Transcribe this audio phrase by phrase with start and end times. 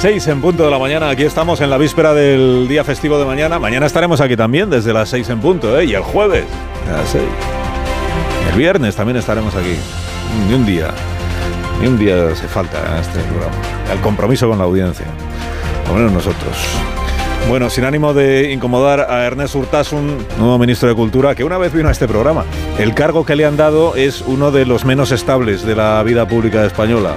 [0.00, 3.26] 6 en punto de la mañana, aquí estamos en la víspera del día festivo de
[3.26, 3.58] mañana.
[3.58, 5.84] Mañana estaremos aquí también desde las 6 en punto, ¿eh?
[5.84, 6.46] Y el jueves,
[6.88, 7.22] a las 6.
[8.50, 9.76] El viernes también estaremos aquí.
[10.48, 10.88] Ni un día.
[11.82, 13.54] Ni un día hace falta a este programa.
[13.92, 15.04] El compromiso con la audiencia.
[15.86, 16.56] Por menos nosotros.
[17.50, 21.74] Bueno, sin ánimo de incomodar a Ernest Urtasun, nuevo ministro de Cultura, que una vez
[21.74, 22.46] vino a este programa.
[22.78, 26.26] El cargo que le han dado es uno de los menos estables de la vida
[26.26, 27.16] pública española.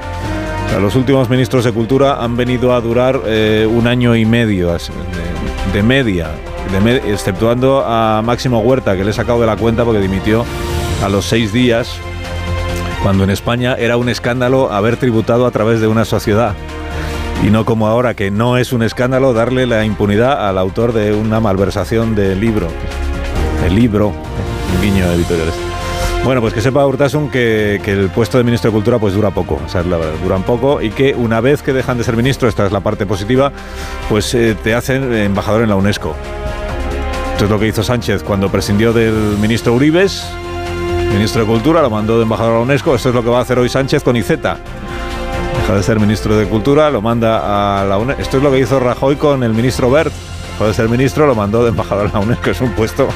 [0.81, 4.75] Los últimos ministros de Cultura han venido a durar eh, un año y medio
[5.71, 6.31] de, media,
[7.05, 10.43] exceptuando a Máximo Huerta, que le he sacado de la cuenta porque dimitió
[11.03, 11.95] a los seis días,
[13.01, 16.53] cuando en España era un escándalo haber tributado a través de una sociedad.
[17.45, 21.13] Y no como ahora, que no es un escándalo darle la impunidad al autor de
[21.13, 22.67] una malversación de libro.
[23.65, 24.11] El libro,
[24.81, 25.72] guiño editorial.
[26.23, 29.31] Bueno, pues que sepa Urtasun que, que el puesto de ministro de Cultura pues dura
[29.31, 32.65] poco, o sea, duran poco y que una vez que dejan de ser ministro, esta
[32.65, 33.51] es la parte positiva,
[34.07, 36.15] pues eh, te hacen embajador en la UNESCO.
[37.33, 40.25] Esto es lo que hizo Sánchez cuando prescindió del ministro Uribes,
[41.11, 43.39] ministro de Cultura, lo mandó de embajador a la UNESCO, esto es lo que va
[43.39, 44.57] a hacer hoy Sánchez con Iceta.
[45.59, 48.21] Deja de ser ministro de Cultura, lo manda a la UNESCO.
[48.21, 50.13] Esto es lo que hizo Rajoy con el ministro Bert.
[50.59, 52.49] De ser ministro, lo mandó de embajador a la UNESCO.
[52.49, 53.09] Es un puesto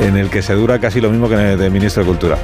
[0.00, 2.38] en el que se dura casi lo mismo que de ministro de Cultura.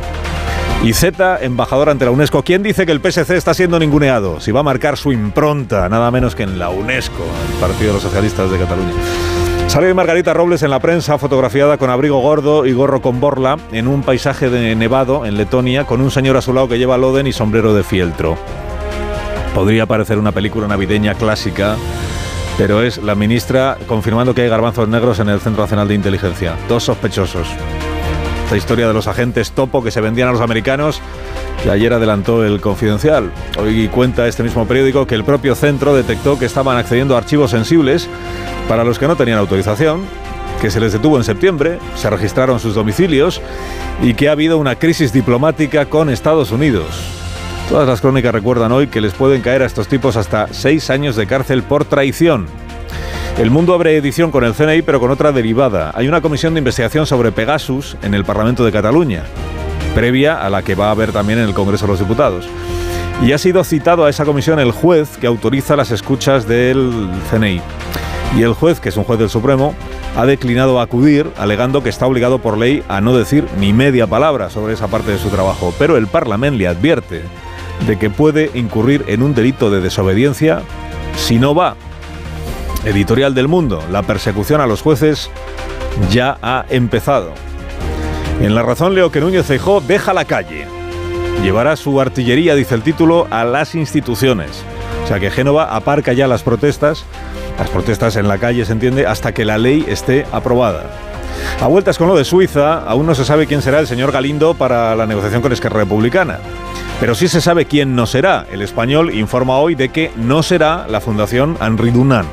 [0.84, 2.42] Y Z, embajador ante la UNESCO.
[2.42, 4.40] ¿Quién dice que el PSC está siendo ninguneado?
[4.40, 7.92] Si va a marcar su impronta, nada menos que en la UNESCO, el Partido de
[7.94, 8.92] los Socialistas de Cataluña.
[9.68, 13.88] Sale Margarita Robles en la prensa, fotografiada con abrigo gordo y gorro con borla, en
[13.88, 17.26] un paisaje de nevado en Letonia, con un señor a su lado que lleva loden
[17.26, 18.36] y sombrero de fieltro.
[19.54, 21.76] Podría parecer una película navideña clásica,
[22.62, 26.54] pero es la ministra confirmando que hay garbanzos negros en el Centro Nacional de Inteligencia.
[26.68, 27.48] Dos sospechosos.
[28.44, 31.00] Esta historia de los agentes topo que se vendían a los americanos,
[31.60, 33.32] que ayer adelantó el Confidencial.
[33.58, 37.50] Hoy cuenta este mismo periódico que el propio centro detectó que estaban accediendo a archivos
[37.50, 38.08] sensibles
[38.68, 40.02] para los que no tenían autorización,
[40.60, 43.42] que se les detuvo en septiembre, se registraron sus domicilios
[44.04, 47.21] y que ha habido una crisis diplomática con Estados Unidos.
[47.68, 51.16] Todas las crónicas recuerdan hoy que les pueden caer a estos tipos hasta seis años
[51.16, 52.46] de cárcel por traición.
[53.38, 55.90] El mundo abre edición con el CNI, pero con otra derivada.
[55.94, 59.24] Hay una comisión de investigación sobre Pegasus en el Parlamento de Cataluña,
[59.94, 62.46] previa a la que va a haber también en el Congreso de los Diputados.
[63.22, 67.62] Y ha sido citado a esa comisión el juez que autoriza las escuchas del CNI.
[68.36, 69.74] Y el juez, que es un juez del Supremo,
[70.16, 74.50] ha declinado acudir, alegando que está obligado por ley a no decir ni media palabra
[74.50, 75.74] sobre esa parte de su trabajo.
[75.78, 77.22] Pero el Parlamento le advierte
[77.86, 80.62] de que puede incurrir en un delito de desobediencia
[81.16, 81.76] si no va.
[82.84, 85.30] Editorial del Mundo, la persecución a los jueces
[86.10, 87.32] ya ha empezado.
[88.40, 90.66] En La Razón leo que Núñez Feijó deja la calle.
[91.42, 94.64] Llevará su artillería, dice el título, a las instituciones.
[95.04, 97.04] O sea que Génova aparca ya las protestas,
[97.58, 101.11] las protestas en la calle, se entiende, hasta que la ley esté aprobada.
[101.60, 104.54] A vueltas con lo de Suiza, aún no se sabe quién será el señor Galindo
[104.54, 106.38] para la negociación con Esquerra Republicana.
[107.00, 108.46] Pero sí se sabe quién no será.
[108.50, 112.28] El español informa hoy de que no será la Fundación Henri Dunant.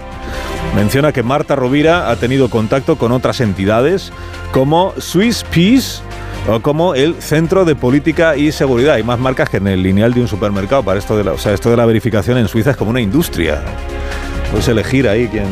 [0.75, 4.11] Menciona que Marta Rovira ha tenido contacto con otras entidades
[4.51, 6.01] como Swiss Peace
[6.47, 8.95] o como el Centro de Política y Seguridad.
[8.95, 10.83] Hay más marcas que en el lineal de un supermercado.
[10.83, 13.01] Para esto de la, o sea, esto de la verificación en Suiza es como una
[13.01, 13.61] industria.
[14.51, 15.47] Puedes elegir ahí quién.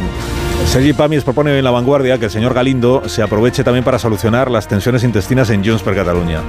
[0.66, 4.52] Sergi Pamies propone en La Vanguardia que el señor Galindo se aproveche también para solucionar
[4.52, 6.42] las tensiones intestinas en Junts per Catalunya,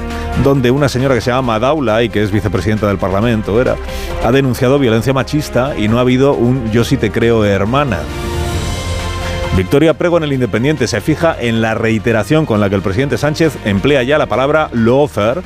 [0.43, 3.77] donde una señora que se llama Madaula y que es vicepresidenta del Parlamento, era,
[4.25, 8.01] ha denunciado violencia machista y no ha habido un yo sí te creo hermana.
[9.57, 13.19] Victoria Prego en el Independiente se fija en la reiteración con la que el presidente
[13.19, 15.43] Sánchez emplea ya la palabra lawfare,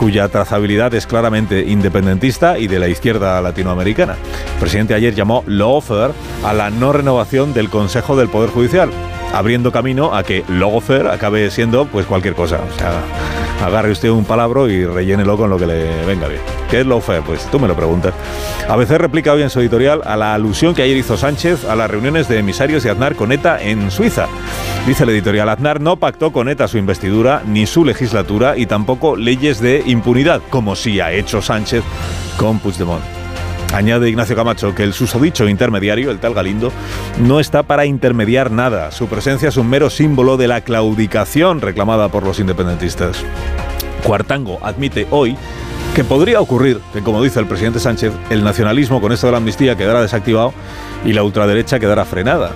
[0.00, 4.16] cuya trazabilidad es claramente independentista y de la izquierda latinoamericana.
[4.54, 8.88] El presidente ayer llamó lawfare a la no renovación del Consejo del Poder Judicial,
[9.34, 12.60] abriendo camino a que lawfare acabe siendo pues cualquier cosa.
[13.60, 16.40] Agarre usted un palabro y rellénelo con lo que le venga bien.
[16.70, 17.22] ¿Qué es lawfare?
[17.22, 18.14] Pues tú me lo preguntas.
[18.68, 21.90] ABC replica hoy en su editorial a la alusión que ayer hizo Sánchez a las
[21.90, 24.26] reuniones de emisarios de Aznar con ETA en Suiza.
[24.86, 29.16] Dice el editorial, Aznar no pactó con ETA su investidura ni su legislatura y tampoco
[29.16, 31.82] leyes de impunidad, como sí ha hecho Sánchez
[32.36, 33.19] con Puigdemont.
[33.72, 36.72] Añade Ignacio Camacho que el susodicho intermediario, el tal Galindo,
[37.20, 38.90] no está para intermediar nada.
[38.90, 43.24] Su presencia es un mero símbolo de la claudicación reclamada por los independentistas.
[44.02, 45.36] Cuartango admite hoy
[45.94, 49.38] que podría ocurrir que, como dice el presidente Sánchez, el nacionalismo con esto de la
[49.38, 50.52] amnistía quedará desactivado
[51.04, 52.50] y la ultraderecha quedará frenada.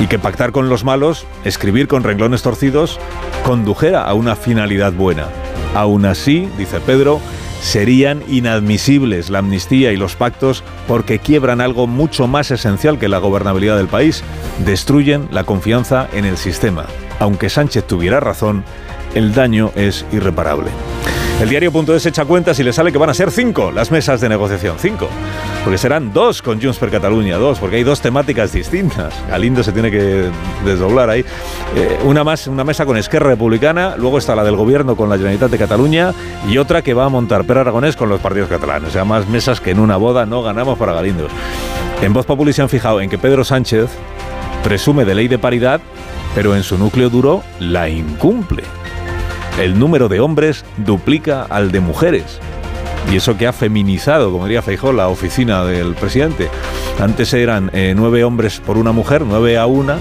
[0.00, 2.98] Y que pactar con los malos, escribir con renglones torcidos,
[3.44, 5.26] condujera a una finalidad buena.
[5.74, 7.20] Aún así, dice Pedro,
[7.66, 13.18] serían inadmisibles la amnistía y los pactos porque quiebran algo mucho más esencial que la
[13.18, 14.22] gobernabilidad del país,
[14.64, 16.86] destruyen la confianza en el sistema.
[17.18, 18.62] Aunque Sánchez tuviera razón,
[19.16, 20.70] el daño es irreparable.
[21.40, 24.28] El diario.es echa cuentas y le sale que van a ser cinco las mesas de
[24.30, 24.76] negociación.
[24.78, 25.06] Cinco.
[25.64, 29.12] Porque serán dos con Junts per Cataluña, dos, porque hay dos temáticas distintas.
[29.28, 30.30] Galindo se tiene que
[30.64, 31.26] desdoblar ahí.
[31.74, 35.16] Eh, una, más, una mesa con Esquerra Republicana, luego está la del gobierno con la
[35.16, 36.14] Generalitat de Cataluña
[36.48, 38.88] y otra que va a montar Per Aragonés con los partidos catalanes.
[38.88, 41.30] O sea, más mesas que en una boda no ganamos para Galindos.
[42.00, 43.90] En Voz Populi se han fijado en que Pedro Sánchez
[44.64, 45.82] presume de ley de paridad,
[46.34, 48.62] pero en su núcleo duro la incumple
[49.58, 52.38] el número de hombres duplica al de mujeres.
[53.10, 56.48] Y eso que ha feminizado, como diría Feijó, la oficina del presidente.
[56.98, 59.98] Antes eran eh, nueve hombres por una mujer, nueve a una,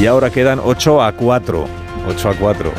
[0.00, 1.66] y ahora quedan ocho a cuatro.
[2.08, 2.72] Ocho a cuatro.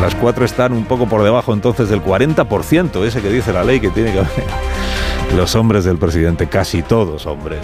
[0.00, 3.80] Las cuatro están un poco por debajo entonces del 40%, ese que dice la ley
[3.80, 4.44] que tiene que haber.
[5.36, 7.60] Los hombres del presidente, casi todos hombres.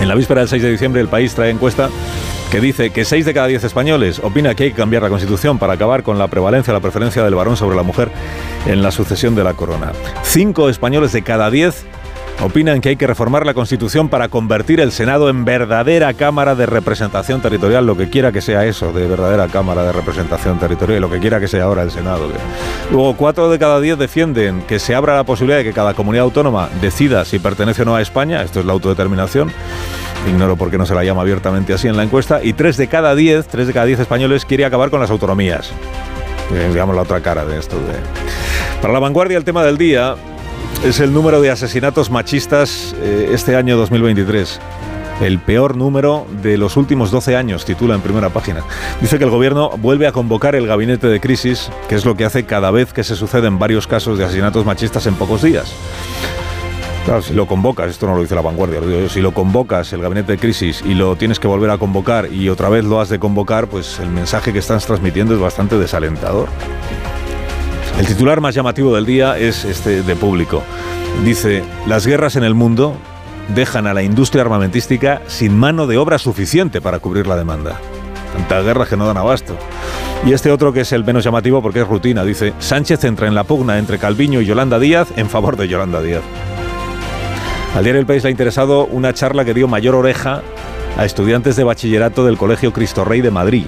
[0.00, 1.88] En la víspera del 6 de diciembre el país trae encuesta
[2.50, 5.58] que dice que 6 de cada 10 españoles opina que hay que cambiar la Constitución
[5.58, 8.10] para acabar con la prevalencia la preferencia del varón sobre la mujer
[8.66, 9.92] en la sucesión de la corona.
[10.22, 11.86] 5 españoles de cada 10
[12.42, 16.66] opinan que hay que reformar la Constitución para convertir el Senado en verdadera Cámara de
[16.66, 21.10] Representación Territorial, lo que quiera que sea eso, de verdadera Cámara de Representación Territorial, lo
[21.10, 22.28] que quiera que sea ahora el Senado.
[22.90, 26.24] Luego, 4 de cada 10 defienden que se abra la posibilidad de que cada comunidad
[26.24, 29.50] autónoma decida si pertenece o no a España, esto es la autodeterminación,
[30.26, 32.88] ignoro por qué no se la llama abiertamente así en la encuesta, y 3 de
[32.88, 35.70] cada 10, 3 de cada 10 españoles quiere acabar con las autonomías.
[36.52, 37.76] Eh, digamos la otra cara de esto.
[38.80, 40.14] Para la vanguardia, el tema del día
[40.84, 44.60] es el número de asesinatos machistas eh, este año 2023.
[45.20, 48.62] El peor número de los últimos 12 años, titula en primera página.
[49.00, 52.26] Dice que el gobierno vuelve a convocar el gabinete de crisis, que es lo que
[52.26, 55.72] hace cada vez que se suceden varios casos de asesinatos machistas en pocos días.
[57.06, 59.92] Claro, si lo convocas, esto no lo dice la vanguardia, lo digo si lo convocas
[59.92, 63.00] el gabinete de crisis y lo tienes que volver a convocar y otra vez lo
[63.00, 66.48] has de convocar, pues el mensaje que estás transmitiendo es bastante desalentador.
[68.00, 70.64] El titular más llamativo del día es este de público.
[71.24, 72.96] Dice, las guerras en el mundo
[73.54, 77.80] dejan a la industria armamentística sin mano de obra suficiente para cubrir la demanda.
[78.32, 79.56] Tantas guerras que no dan abasto.
[80.26, 83.36] Y este otro que es el menos llamativo porque es rutina, dice, Sánchez entra en
[83.36, 86.22] la pugna entre Calviño y Yolanda Díaz en favor de Yolanda Díaz.
[87.76, 90.42] Al diario El País le ha interesado una charla que dio mayor oreja
[90.96, 93.66] a estudiantes de bachillerato del Colegio Cristo Rey de Madrid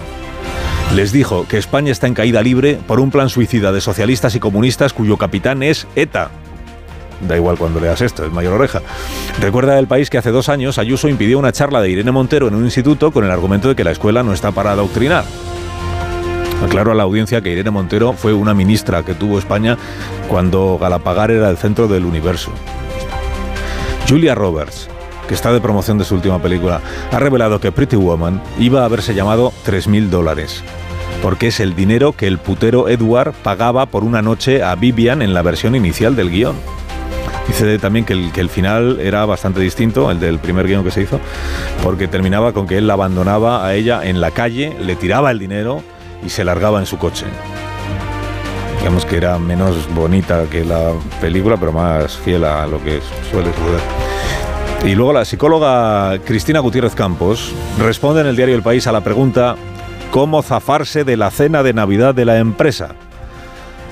[0.95, 4.41] les dijo que España está en caída libre por un plan suicida de socialistas y
[4.41, 6.31] comunistas cuyo capitán es ETA.
[7.27, 8.81] Da igual cuando leas esto, es mayor oreja.
[9.41, 12.55] Recuerda el país que hace dos años Ayuso impidió una charla de Irene Montero en
[12.55, 15.25] un instituto con el argumento de que la escuela no está para adoctrinar.
[16.65, 19.77] Aclaro a la audiencia que Irene Montero fue una ministra que tuvo España
[20.29, 22.53] cuando Galapagar era el centro del universo.
[24.09, 24.89] Julia Roberts,
[25.29, 26.81] que está de promoción de su última película,
[27.13, 30.65] ha revelado que Pretty Woman iba a haberse llamado 3.000 dólares
[31.23, 35.35] porque es el dinero que el putero Edward pagaba por una noche a Vivian en
[35.35, 36.57] la versión inicial del guion.
[37.47, 41.19] Dice también que el, final era bastante distinto, el del primer guion que se hizo,
[41.83, 45.39] porque terminaba con que él la abandonaba a ella en la calle, le tiraba el
[45.39, 45.83] dinero
[46.25, 47.25] y se largaba en su coche.
[48.79, 53.53] Digamos que era menos bonita que la película, pero más fiel a lo que suele
[53.53, 53.81] suceder.
[54.85, 59.01] Y luego la psicóloga Cristina Gutiérrez Campos responde en el diario El País a la
[59.01, 59.57] pregunta
[60.13, 62.95] cómo zafarse de la cena de Navidad de la empresa.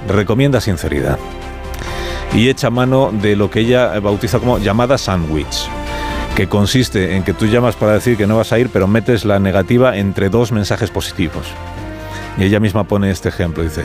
[0.08, 1.18] Recomienda sinceridad.
[2.34, 5.68] Y echa mano de lo que ella bautiza como llamada sandwich,
[6.36, 9.24] que consiste en que tú llamas para decir que no vas a ir, pero metes
[9.24, 11.46] la negativa entre dos mensajes positivos.
[12.38, 13.84] Y ella misma pone este ejemplo, dice,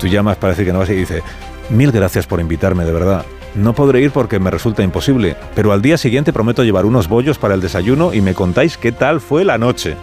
[0.00, 1.22] tú llamas para decir que no vas y dice,
[1.68, 3.26] mil gracias por invitarme, de verdad.
[3.54, 7.36] No podré ir porque me resulta imposible, pero al día siguiente prometo llevar unos bollos
[7.38, 9.96] para el desayuno y me contáis qué tal fue la noche.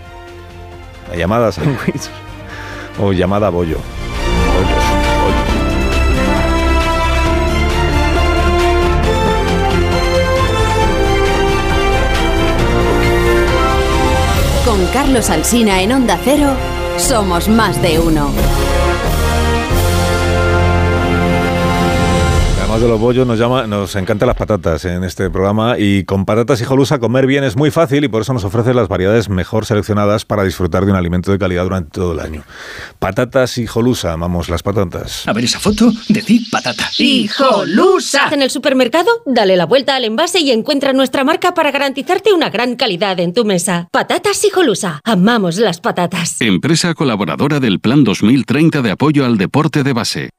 [1.09, 2.09] La llamada sándwich
[2.99, 3.77] o llamada bollo.
[14.65, 18.56] Con Carlos Alsina en Onda Cero somos más de uno.
[22.77, 26.25] Además de los bollos, nos, llama, nos encantan las patatas en este programa y con
[26.25, 29.65] patatas hijolusa comer bien es muy fácil y por eso nos ofrece las variedades mejor
[29.65, 32.43] seleccionadas para disfrutar de un alimento de calidad durante todo el año.
[32.99, 35.27] Patatas hijolusa, amamos las patatas.
[35.27, 36.87] A ver esa foto, decir patata.
[36.99, 38.29] ¡Hijolusa!
[38.31, 42.51] En el supermercado, dale la vuelta al envase y encuentra nuestra marca para garantizarte una
[42.51, 43.87] gran calidad en tu mesa.
[43.91, 45.01] Patatas hijolusa.
[45.03, 46.39] Amamos las patatas.
[46.41, 50.29] Empresa colaboradora del Plan 2030 de apoyo al deporte de base.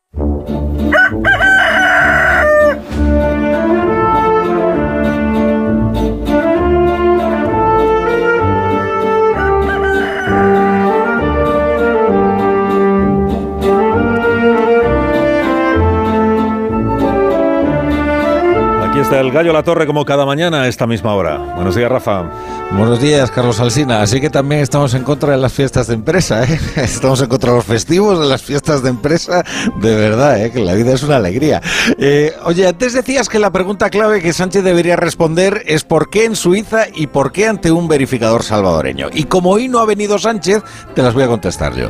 [19.08, 21.38] Está el gallo La Torre como cada mañana a esta misma hora.
[21.54, 22.30] Buenos días, Rafa.
[22.72, 24.02] Buenos días, Carlos Alsina.
[24.02, 26.60] Así que también estamos en contra de las fiestas de empresa, ¿eh?
[26.76, 29.42] Estamos en contra de los festivos, de las fiestas de empresa.
[29.80, 30.50] De verdad, ¿eh?
[30.50, 31.62] Que la vida es una alegría.
[31.98, 36.26] Eh, oye, antes decías que la pregunta clave que Sánchez debería responder es por qué
[36.26, 39.08] en Suiza y por qué ante un verificador salvadoreño.
[39.10, 40.62] Y como hoy no ha venido Sánchez,
[40.94, 41.88] te las voy a contestar yo.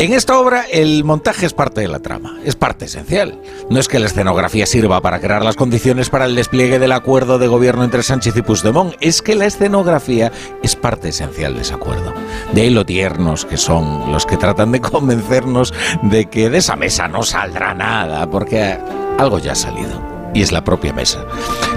[0.00, 3.42] En esta obra, el montaje es parte de la trama, es parte esencial.
[3.68, 7.40] No es que la escenografía sirva para crear las condiciones para el despliegue del acuerdo
[7.40, 10.30] de gobierno entre Sánchez y Puigdemont, es que la escenografía
[10.62, 12.14] es parte esencial de ese acuerdo.
[12.52, 16.76] De ahí lo tiernos que son los que tratan de convencernos de que de esa
[16.76, 18.78] mesa no saldrá nada, porque
[19.18, 21.24] algo ya ha salido y es la propia mesa.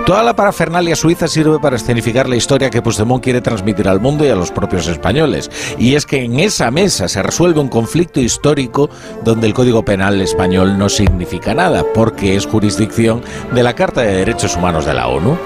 [0.06, 4.26] Toda la parafernalia suiza sirve para escenificar la historia que Puigdemont quiere transmitir al mundo
[4.26, 5.50] y a los propios españoles.
[5.78, 8.90] Y es que en esa mesa se resuelve un conflicto histórico
[9.24, 13.22] donde el Código Penal español no significa nada, porque es jurisdicción
[13.54, 15.38] de la Carta de Derechos Humanos de la ONU.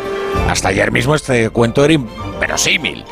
[0.49, 3.05] Hasta ayer mismo este cuento era inverosímil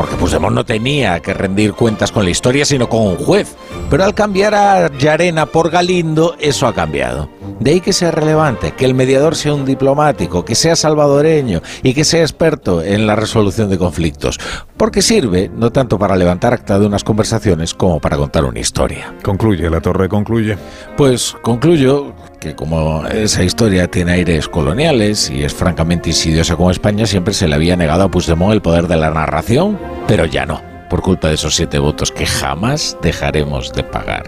[0.00, 3.54] porque Puigdemont no tenía que rendir cuentas con la historia, sino con un juez.
[3.90, 7.28] Pero al cambiar a Yarena por Galindo, eso ha cambiado.
[7.58, 11.92] De ahí que sea relevante, que el mediador sea un diplomático, que sea salvadoreño y
[11.92, 14.40] que sea experto en la resolución de conflictos.
[14.78, 19.14] Porque sirve no tanto para levantar acta de unas conversaciones como para contar una historia.
[19.22, 20.56] Concluye, la torre concluye.
[20.96, 27.06] Pues concluyo que como esa historia tiene aires coloniales y es francamente insidiosa con España,
[27.06, 29.78] siempre se le había negado a Puigdemont el poder de la narración,
[30.08, 34.24] pero ya no, por culpa de esos siete votos que jamás dejaremos de pagar.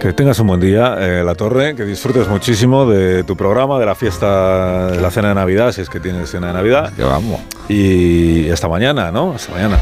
[0.00, 3.86] Que tengas un buen día, eh, La Torre, que disfrutes muchísimo de tu programa, de
[3.86, 6.92] la fiesta, de la cena de Navidad, si es que tienes cena de Navidad.
[6.94, 7.40] Que vamos.
[7.68, 9.32] Y hasta mañana, ¿no?
[9.32, 9.78] Hasta mañana.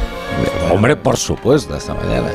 [0.70, 2.28] Hombre, por supuesto, hasta mañana.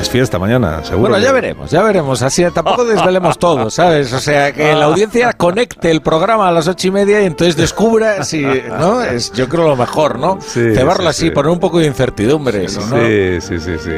[0.00, 1.10] Es fiesta mañana, seguro.
[1.10, 2.22] Bueno, ya veremos, ya veremos.
[2.22, 4.12] Así tampoco desvelemos todo, ¿sabes?
[4.12, 7.56] O sea, que la audiencia conecte el programa a las ocho y media y entonces
[7.56, 9.02] descubra si, ¿no?
[9.02, 10.38] Es, yo creo lo mejor, ¿no?
[10.40, 11.30] Sí, Cebarlo sí, así, sí.
[11.30, 12.68] poner un poco de incertidumbre.
[12.68, 12.96] Sí, ¿no?
[13.40, 13.92] sí, sí, sí.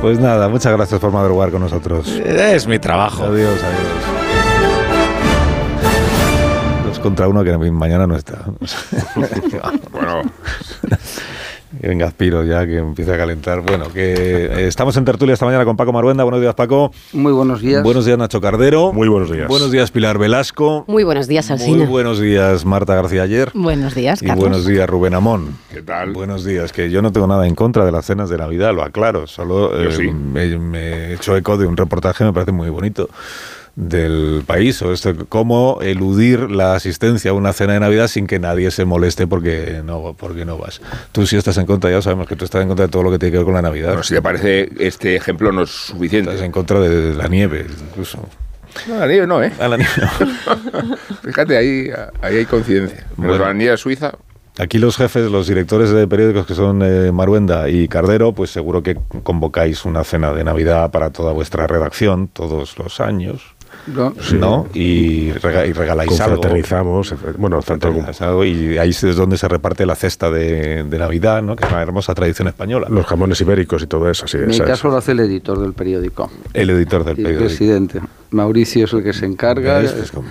[0.00, 2.08] Pues nada, muchas gracias por madrugar con nosotros.
[2.08, 3.24] Es mi trabajo.
[3.24, 4.26] Adiós, adiós.
[6.86, 8.38] Dos contra uno que mañana no está.
[9.92, 10.22] Bueno,
[11.80, 13.60] Venga, aspiro ya, que empiece a calentar.
[13.60, 16.24] Bueno, que eh, estamos en tertulia esta mañana con Paco Maruenda.
[16.24, 16.90] Buenos días, Paco.
[17.12, 17.82] Muy buenos días.
[17.82, 18.92] Buenos días, Nacho Cardero.
[18.92, 19.48] muy buenos días.
[19.48, 20.84] Buenos días, Pilar Velasco.
[20.86, 21.76] Muy buenos días, Alsina.
[21.76, 23.50] Muy buenos días, Marta García Ayer.
[23.54, 24.42] Buenos días, Y Carlos.
[24.42, 25.56] buenos días, Rubén Amón.
[25.72, 26.12] ¿Qué tal?
[26.12, 28.82] Buenos días, que yo no tengo nada en contra de las cenas de Navidad, lo
[28.82, 29.26] aclaro.
[29.26, 30.10] Solo Yo eh, sí.
[30.10, 33.08] me, me he hecho eco de un reportaje, me parece muy bonito,
[33.76, 38.38] del país, o esto, cómo eludir la asistencia a una cena de Navidad sin que
[38.38, 40.80] nadie se moleste porque no, porque no vas.
[41.12, 43.10] Tú sí estás en contra, ya sabemos que tú estás en contra de todo lo
[43.10, 43.88] que tiene que ver con la Navidad.
[43.88, 46.30] Bueno, si te parece, este ejemplo no es suficiente.
[46.30, 48.18] Estás en contra de la nieve, incluso.
[48.88, 49.52] No, la nieve no, ¿eh?
[49.60, 50.96] A la nieve no.
[51.22, 51.90] Fíjate, ahí,
[52.22, 53.06] ahí hay coincidencia.
[53.16, 53.44] Pero Bueno.
[53.44, 54.12] la nieve suiza,
[54.58, 58.82] Aquí los jefes, los directores de periódicos que son eh, Maruenda y Cardero, pues seguro
[58.82, 63.54] que convocáis una cena de Navidad para toda vuestra redacción todos los años,
[63.86, 64.66] No, ¿no?
[64.74, 66.36] Y, rega- y regaláis algo.
[66.36, 71.42] Confraternizamos, bueno, Regaláis algo, y ahí es donde se reparte la cesta de, de Navidad,
[71.42, 71.54] ¿no?
[71.56, 72.88] Que es una hermosa tradición española.
[72.90, 74.38] los jamones ibéricos y todo eso, sí.
[74.38, 76.30] en mi caso lo hace el editor del periódico.
[76.52, 77.46] El editor del Y el periódico.
[77.48, 78.00] presidente.
[78.30, 79.78] Mauricio es el que se encarga.
[79.78, 79.92] ¿Ves?
[79.92, 80.28] Es como-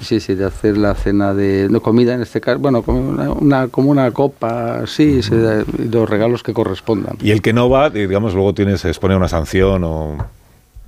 [0.00, 1.66] Sí, Sí, de hacer la cena de.
[1.70, 2.58] No, comida en este caso.
[2.58, 7.16] Bueno, como una, una- como una copa, sí, se da- los regalos que correspondan.
[7.22, 10.18] Y el que no va, digamos, luego tiene, se expone una sanción o...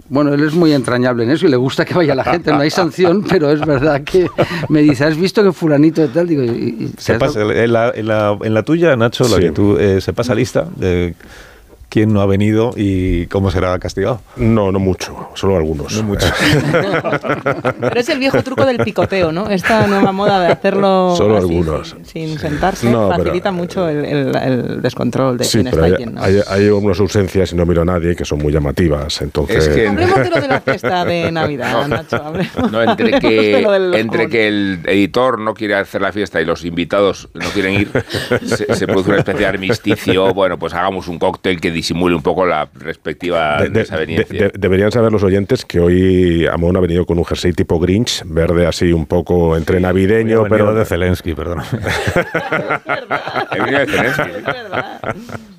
[0.09, 2.51] Bueno, él es muy entrañable en eso y le gusta que vaya la gente.
[2.53, 4.29] No hay sanción, pero es verdad que
[4.69, 6.27] me dice, ¿has visto que fulanito de tal?
[6.29, 9.27] Digo, y- y- Se ¿te has pasa, en, la, en, la, en la tuya, Nacho,
[9.29, 11.15] la que tú, eh, se pasa lista de
[11.93, 14.23] quién no ha venido y cómo será castigado.
[14.37, 15.95] No, no mucho, solo algunos.
[15.95, 16.27] No mucho.
[17.81, 19.51] Pero es el viejo truco del picoteo, ¿no?
[19.51, 21.91] Esta nueva moda de hacerlo Solo así, algunos.
[21.91, 25.89] Sin, sin sentarse No, pero- facilita mucho el, el- el descontrol de Sí, quién está
[25.89, 26.23] y hay, quién no.
[26.23, 29.21] hay, hay unas ausencias y no miro a nadie que son muy llamativas.
[29.21, 32.17] Entonces, Es que- Hablemos de lo de la fiesta de Navidad, Nacho.
[32.25, 36.01] hablemos- No, entre hablemos de lo del que, entre que el editor no quiere hacer
[36.01, 37.91] la fiesta y los invitados no quieren ir,
[38.47, 40.33] se, se produce una especie de armisticio.
[40.33, 44.39] Bueno, pues hagamos un cóctel que disimule un poco la respectiva de- de- desaveniencia.
[44.39, 47.79] de- de- deberían saber los oyentes que hoy Amón ha venido con un jersey tipo
[47.81, 51.61] Grinch, verde así un poco entre navideño, pero pero de Zelensky, perdón.
[53.53, 54.31] He venido de Zelensky.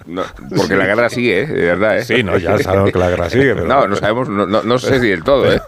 [0.05, 0.23] No,
[0.55, 1.47] porque la guerra sigue, ¿eh?
[1.47, 1.97] de verdad.
[1.99, 2.03] ¿eh?
[2.05, 4.77] Sí, no, ya sabemos que la guerra sigue, pero- No, no sabemos, no, no, no
[4.77, 5.51] sé si del todo.
[5.51, 5.61] ¿eh?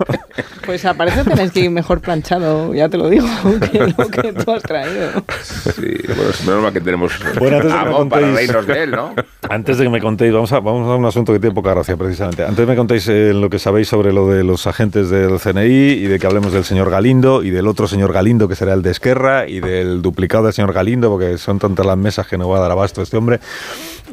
[0.65, 3.27] Pues aparece Zelensky mejor planchado, ya te lo digo,
[3.72, 5.10] que lo que tú has traído.
[5.42, 8.36] Sí, bueno, es menos mal que tenemos Bueno, antes de a que me para contéis-
[8.36, 9.13] reírnos de él, ¿no?
[9.50, 11.96] Antes de que me contéis, vamos a, vamos a un asunto que tiene poca gracia
[11.96, 12.44] precisamente.
[12.44, 15.39] Antes de que me contéis eh, lo que sabéis sobre lo de los agentes del
[15.39, 15.63] CNI
[15.94, 18.82] y de que hablemos del señor Galindo y del otro señor Galindo que será el
[18.82, 22.50] de Esquerra y del duplicado del señor Galindo porque son tantas las mesas que no
[22.50, 23.39] va a dar abasto este hombre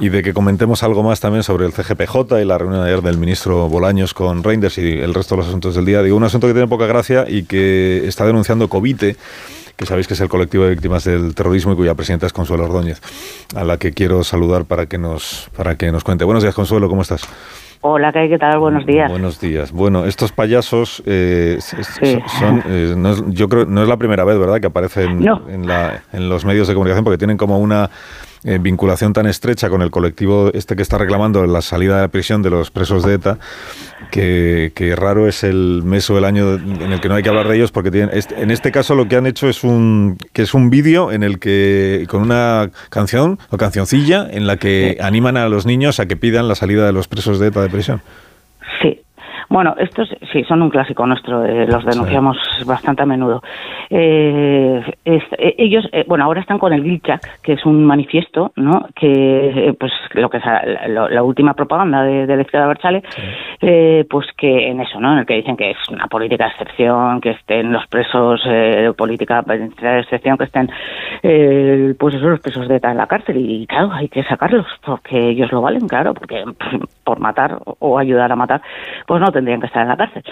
[0.00, 3.02] y de que comentemos algo más también sobre el CGPJ y la reunión de ayer
[3.02, 6.02] del ministro Bolaños con Reinders y el resto de los asuntos del día.
[6.02, 9.16] Digo, un asunto que tiene poca gracia y que está denunciando Covite
[9.76, 12.64] que sabéis que es el colectivo de víctimas del terrorismo y cuya presidenta es Consuelo
[12.64, 13.00] Ordóñez,
[13.57, 16.25] a la que quiero saludar para que nos, para que nos cuente.
[16.25, 17.23] Buenos días, Consuelo, ¿cómo estás?
[17.81, 18.59] Hola, ¿qué, tal?
[18.61, 19.11] Buenos días.
[19.11, 19.73] Buenos días.
[19.73, 22.19] Bueno, estos payasos eh, Sí.
[22.38, 25.42] son, eh, no es- yo creo, no es la primera vez, ¿verdad?, que aparecen No.
[25.49, 27.90] en, la- en los medios de comunicación porque tienen como una
[28.45, 32.43] eh, vinculación tan estrecha con el colectivo este que está reclamando la salida de prisión
[32.43, 33.39] de los presos de ETA
[34.11, 37.29] que, que raro es el mes o el año en el que no hay que
[37.29, 40.43] hablar de ellos porque tienen, en este caso lo que han hecho es un que
[40.43, 45.37] es un vídeo en el que con una canción o cancioncilla en la que animan
[45.37, 48.03] a los niños a que pidan la salida de los presos de ETA de prisión.
[49.52, 49.54] Sí.
[49.54, 53.42] Bueno, estos sí son un clásico nuestro, eh, los denunciamos bastante a menudo.
[53.90, 58.52] Eh, es- eh, ellos, eh, bueno, ahora están con el Gilchak, que es un manifiesto,
[58.56, 58.87] ¿no?
[58.94, 62.66] Que, eh, pues, lo que es la, la- la última propaganda de, de la izquierda
[62.66, 63.02] Berchale,
[63.61, 65.12] eh, pues que en eso, ¿no?
[65.12, 68.91] En el que dicen que es una política de excepción, que estén los presos eh,
[68.97, 70.71] política de excepción, que estén,
[71.23, 73.36] eh, pues esos los presos de ETA en la cárcel.
[73.36, 76.43] Y claro, hay que sacarlos, porque ellos lo valen, claro, porque
[77.04, 78.62] por matar o ayudar a matar,
[79.06, 80.23] pues no tendrían que estar en la cárcel.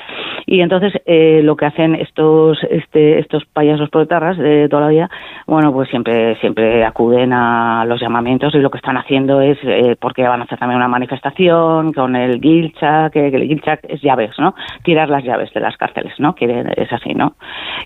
[0.47, 5.11] Y entonces eh, lo que hacen estos este, estos payasos proletarras de toda la vida,
[5.47, 9.97] bueno, pues siempre siempre acuden a los llamamientos y lo que están haciendo es, eh,
[10.01, 14.39] porque van a hacer también una manifestación con el Gilchak, que, el Gilchak es llaves,
[14.39, 14.55] ¿no?
[14.83, 16.35] Tirar las llaves de las cárceles, ¿no?
[16.35, 17.35] Que es así, ¿no?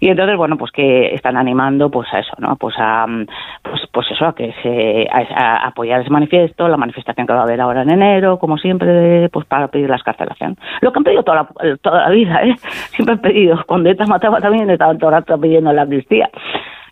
[0.01, 2.57] Y entonces, bueno, pues que están animando pues a eso, ¿no?
[2.57, 3.27] Pues a mm,
[3.63, 7.41] pues, pues eso, a que se a, a apoyar ese manifiesto, la manifestación que va
[7.41, 10.57] a haber ahora en enero, como siempre, pues para pedir la escarcelación.
[10.81, 12.55] Lo que han pedido toda la, toda la vida, ¿eh?
[12.91, 13.63] Siempre han pedido.
[13.67, 16.29] Cuando ETA mataba también estaban todo el rato pidiendo la amnistía.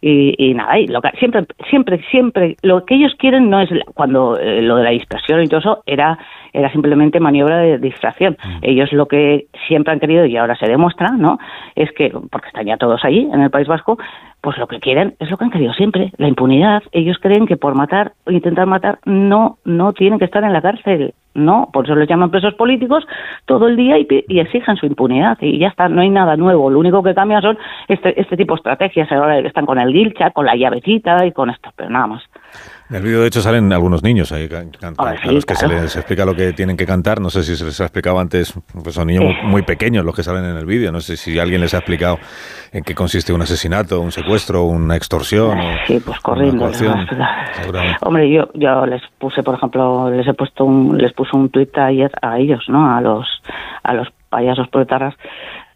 [0.04, 3.70] Y, y nada, y lo que, siempre, siempre, siempre, lo que ellos quieren no es,
[3.70, 6.18] la- cuando eh, lo de la dispersión y todo eso, era,
[6.52, 8.36] era simplemente maniobra de distracción.
[8.62, 11.38] Ellos lo que siempre han querido, y ahora se demuestra, ¿no?
[11.76, 13.96] Es que, porque están ya todos allí, en el País Vasco,
[14.40, 16.82] pues lo que quieren es lo que han querido siempre, la impunidad.
[16.90, 20.62] Ellos creen que por matar o intentar matar no, no tienen que estar en la
[20.62, 21.14] cárcel.
[21.34, 23.06] No, por eso les llaman presos políticos
[23.46, 24.06] todo el día y,
[24.38, 25.38] exigen su impunidad.
[25.40, 26.70] Y ya está, no hay nada nuevo.
[26.70, 29.10] Lo único que cambia son este, este tipo de estrategias.
[29.12, 32.22] Ahora están con el guilcha, con la llavecita y con esto, pero nada más.
[32.92, 35.54] En el vídeo, de hecho, salen algunos niños ahí can- can- Ah, a los que
[35.54, 37.20] se les explica lo que tienen que cantar.
[37.22, 38.52] No sé si se les ha explicado antes,
[38.82, 40.92] pues son niños muy, muy pequeños los que salen en el vídeo.
[40.92, 42.18] No sé si alguien les ha explicado
[42.70, 46.66] en qué consiste un asesinato, un secuestro, una extorsión o Sí, pues corriendo.
[48.02, 51.76] Hombre, yo, yo les puse, por ejemplo, les he puesto un, les puse un tuit
[51.78, 52.94] ayer a ellos, ¿no?
[52.94, 53.26] A los,
[53.84, 55.14] a los payasos proletarras,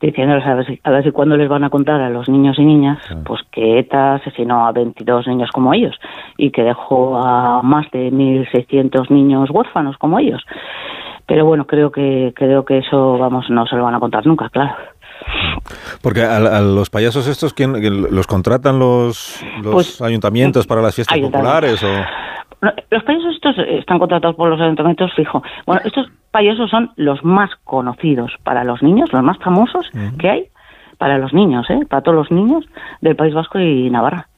[0.00, 2.58] diciéndoles a ver si, a ver si cuándo les van a contar a los niños
[2.58, 5.94] y niñas, pues que ETA asesinó a 22 niños como ellos
[6.36, 10.42] y que dejó a más de 1.600 niños huérfanos como ellos.
[11.26, 14.48] Pero bueno, creo que, creo que eso, vamos, no se lo van a contar nunca,
[14.48, 14.74] claro.
[16.02, 17.74] Porque a, a los payasos estos, ¿quién,
[18.14, 21.82] los contratan los, los Pues, ayuntamientos para las fiestas populares?
[21.82, 21.88] O...
[22.60, 25.42] Los payasos estos están contratados por los ayuntamientos fijo.
[25.66, 29.88] Bueno, estos payasos son los más conocidos para los niños, los más famosos
[30.18, 30.48] que hay
[30.98, 31.80] para los niños, ¿eh?
[31.88, 32.64] Para todos los niños
[33.00, 34.28] del País Vasco y Navarra.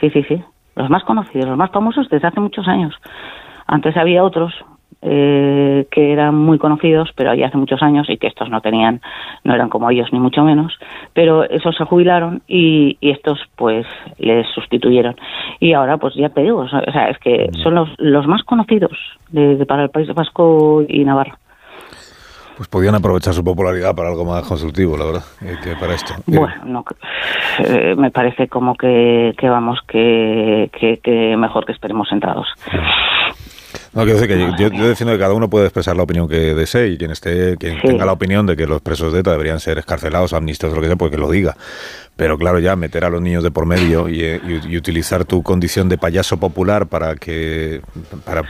[0.00, 0.42] Sí, sí, sí.
[0.74, 2.94] Los más conocidos, los más famosos desde hace muchos años.
[3.66, 4.52] Antes había otros,
[5.02, 9.00] eh, que eran muy conocidos, pero ya hace muchos años y que estos no tenían,
[9.44, 10.78] no eran como ellos ni mucho menos,
[11.14, 13.86] pero esos se jubilaron y, estos pues
[14.18, 15.16] les sustituyeron.
[15.58, 18.92] Y ahora pues ya te digo, o sea, es que son los, los más conocidos
[19.30, 21.38] de, para el País Vasco y Navarra.
[22.60, 26.12] Pues podían aprovechar su popularidad para algo más constructivo, la verdad, eh, que para esto.
[26.26, 26.84] Bueno,
[27.58, 30.68] eh, me parece como que, que vamos, que,
[31.02, 32.46] que, mejor que esperemos sentados.
[33.92, 36.54] No, quiero decir que yo, yo defiendo que cada uno puede expresar la opinión que
[36.54, 39.58] desee y quien esté, quien tenga la opinión de que los presos de ETA deberían
[39.58, 41.56] ser escarcelados, amnistiados, lo que sea, pues que lo diga.
[42.14, 45.96] Pero claro, ya meter a los niños de por medio y, utilizar tu condición de
[45.96, 47.80] payaso popular para que
[48.26, 48.42] para,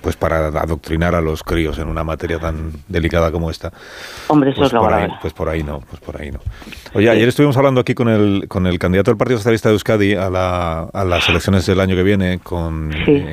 [0.00, 3.72] pues para adoctrinar a los críos en una materia tan delicada como esta.
[4.28, 6.38] Hombre, eso pues es lo por ahí, Pues por ahí no, pues por ahí no.
[6.94, 10.14] Oye, ayer estuvimos hablando aquí con el con el candidato del Partido Socialista de Euskadi
[10.14, 13.24] a, la, a las elecciones del año que viene con sí.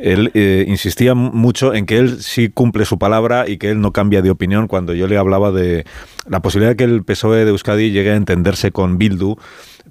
[0.00, 3.92] Él eh, insistía mucho en que él sí cumple su palabra y que él no
[3.92, 5.84] cambia de opinión cuando yo le hablaba de
[6.26, 9.36] la posibilidad de que el PSOE de Euskadi llegue a entenderse con Bildu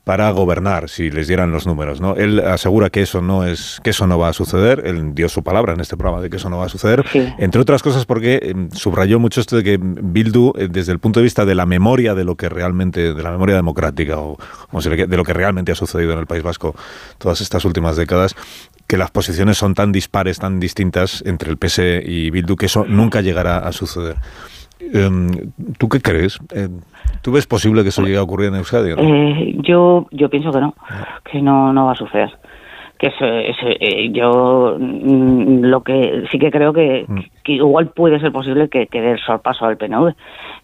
[0.03, 2.15] para gobernar si les dieran los números, ¿no?
[2.15, 5.43] Él asegura que eso no es que eso no va a suceder, él dio su
[5.43, 7.05] palabra en este programa de que eso no va a suceder,
[7.37, 11.19] entre otras cosas porque eh, subrayó mucho esto de que Bildu eh, desde el punto
[11.19, 14.37] de vista de la memoria de lo que realmente de la memoria democrática o
[14.71, 16.75] de lo que realmente ha sucedido en el País Vasco
[17.17, 18.35] todas estas últimas décadas,
[18.87, 22.85] que las posiciones son tan dispares, tan distintas entre el PSE y Bildu, que eso
[22.85, 24.15] nunca llegará a suceder.
[24.79, 26.39] Em, ¿Tú qué crees?
[26.53, 26.79] Em,
[27.21, 28.91] ¿Tú ves posible que eso llegue a ocurrir en Euskadi?
[28.97, 30.73] Eh, yo, yo pienso que no,
[31.29, 32.31] que no, no va a suceder.
[32.97, 37.19] Que eh, yo mm, lo que sí que creo que, mm.
[37.45, 40.13] igual puede ser posible que, que dé el sorpaso al PNV,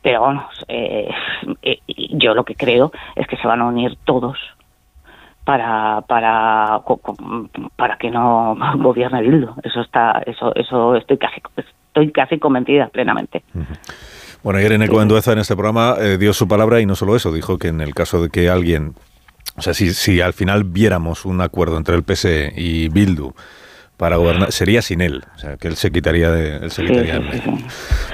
[0.02, 1.10] pero bueno, eh,
[2.12, 4.38] yo lo que creo es que se van a unir todos
[5.46, 6.82] para para
[7.76, 9.54] para que no gobierne Bildu.
[9.64, 11.40] Eso está eso eso estoy casi
[11.96, 13.44] estoy casi convencida plenamente.
[14.44, 17.32] Bueno, ayer en el en este programa eh, dio su palabra y no solo eso,
[17.32, 18.94] dijo que en el caso de que alguien,
[19.58, 23.34] o sea, si, si al final viéramos un acuerdo entre el PSE y Bildu
[23.98, 27.22] para gobernar, sería sin él, o sea, que él se quitaría de, él se quitaría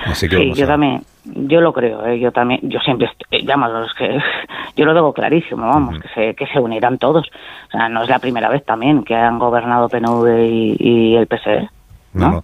[0.06, 2.20] Así que yo también, yo lo creo, ¿eh?
[2.20, 4.20] yo también, yo siempre, eh, los que,
[4.76, 7.28] yo lo tengo clarísimo, vamos, que, se, que se unirán todos.
[7.68, 11.26] O sea, no es la primera vez también que han gobernado PNV y, y el
[11.26, 11.68] PSE.
[12.14, 12.44] ¿No?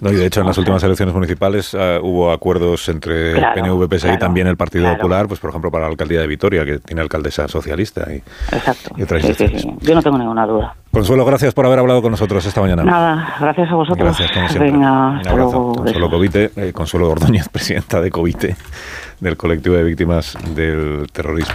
[0.00, 4.08] No, y de hecho en las últimas elecciones municipales uh, hubo acuerdos entre PNV, PSI
[4.14, 7.00] y también el Partido Popular, pues por ejemplo para la alcaldía de Vitoria, que tiene
[7.00, 8.94] alcaldesa socialista y, Exacto.
[9.80, 10.74] Yo no tengo ninguna duda.
[10.90, 12.82] Consuelo, gracias por haber hablado con nosotros esta mañana.
[12.82, 14.04] Nada, gracias a vosotros.
[14.04, 14.72] Gracias, como siempre.
[14.72, 15.72] Venga, Un abrazo.
[15.76, 18.56] Consuelo Covite, eh, Consuelo Ordóñez, presidenta de Covite,
[19.20, 21.54] del colectivo de víctimas del terrorismo.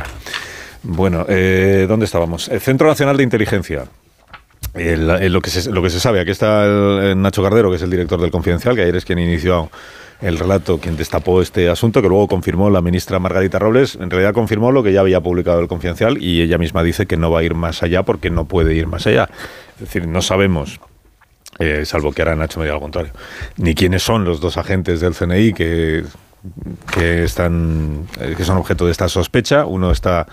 [0.84, 2.50] Bueno, eh, ¿dónde estábamos?
[2.50, 3.86] El Centro Nacional de Inteligencia
[4.74, 7.90] lo, que se, lo que se sabe, aquí está el, Nacho Cardero, que es el
[7.90, 9.70] director del Confidencial, que ayer es quien inició
[10.22, 13.96] el relato, quien destapó este asunto, que luego confirmó la ministra Margarita Robles.
[13.96, 17.18] En realidad confirmó lo que ya había publicado el Confidencial y ella misma dice que
[17.18, 19.30] no va a ir más allá porque no puede ir más allá.
[19.76, 20.80] Es decir, no sabemos
[21.60, 23.12] eh, salvo que ahora Nacho me diga lo contrario,
[23.58, 26.04] ni quiénes son los dos agentes del CNI que,
[26.92, 29.66] que, están, eh, que son objeto de esta sospecha.
[29.66, 30.28] Uno está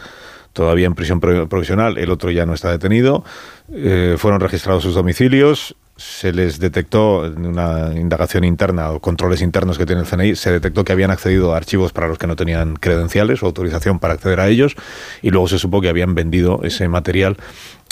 [0.53, 3.25] todavía en prisión provisional, el otro ya no está detenido.
[3.73, 9.79] Eh, fueron registrados sus domicilios, se les detectó en una indagación interna o controles internos
[9.79, 12.37] que tiene el CNI, se detectó que habían accedido a archivos para los que no
[12.37, 14.77] tenían credenciales o autorización para acceder a ellos
[15.23, 17.37] y luego se supo que habían vendido ese material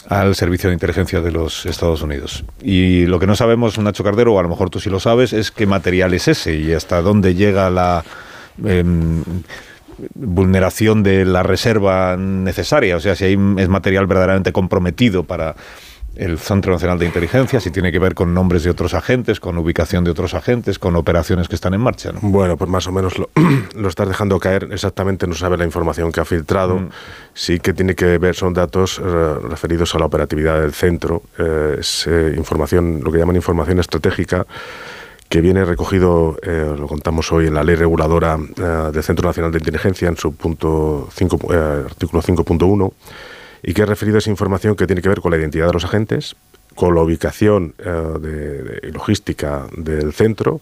[0.07, 2.45] al Servicio de Inteligencia de los Estados Unidos.
[2.61, 5.33] Y lo que no sabemos, Nacho Cardero, o a lo mejor tú sí lo sabes,
[5.33, 8.05] es qué material es ese y hasta dónde llega la...
[8.63, 9.21] Em,
[10.13, 15.55] vulneración de la reserva necesaria, o sea, si hay, es material verdaderamente comprometido para
[16.17, 19.57] el Centro Nacional de Inteligencia, si tiene que ver con nombres de otros agentes, con
[19.57, 22.11] ubicación de otros agentes, con operaciones que están en marcha.
[22.21, 23.29] Bueno, pues más o menos lo,
[23.75, 24.67] lo, estás dejando caer.
[24.71, 26.79] Exactamente no sabe la información que ha filtrado.
[26.79, 26.89] Mm.
[27.33, 31.21] Sí que tiene que ver, son datos eh, referidos a la operatividad del centro.
[31.37, 34.45] Eh, es eh, información, lo que llaman información estratégica
[35.29, 39.51] que viene recogido, eh, lo contamos hoy, en la ley reguladora eh, del Centro Nacional
[39.51, 42.93] de Inteligencia, en su punto 5, eh, artículo 5.1,
[43.63, 45.73] y que ha referido a esa información que tiene que ver con la identidad de
[45.73, 46.35] los agentes,
[46.75, 50.61] con la ubicación de, logística del centro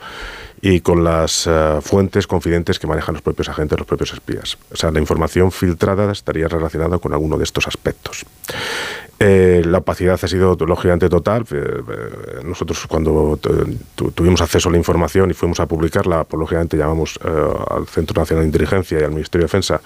[0.61, 1.49] y con las
[1.81, 4.57] fuentes confidentes que manejan los propios agentes, los propios espías.
[4.71, 8.25] O sea, la información filtrada estaría relacionada con alguno de estos aspectos.
[9.17, 11.43] Eh, la opacidad ha sido lógicamente total.
[11.49, 13.39] Eh, eh, nosotros cuando
[14.13, 17.17] tuvimos acceso a la información y fuimos a publicarla, pues lógicamente llamamos
[17.69, 19.81] al Centro Nacional de Inteligencia y al Ministerio de Defensa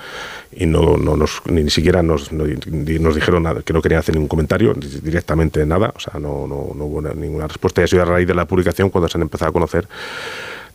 [0.52, 4.74] y no, no nos, ni, siquiera nos, dijeron nada, que no querían hacer ningún comentario,
[4.74, 7.82] directamente nada, o sea, no, no, no hubo ninguna respuesta.
[7.82, 9.88] Y ha sido a raíz de la publicación cuando se han empezado a conocer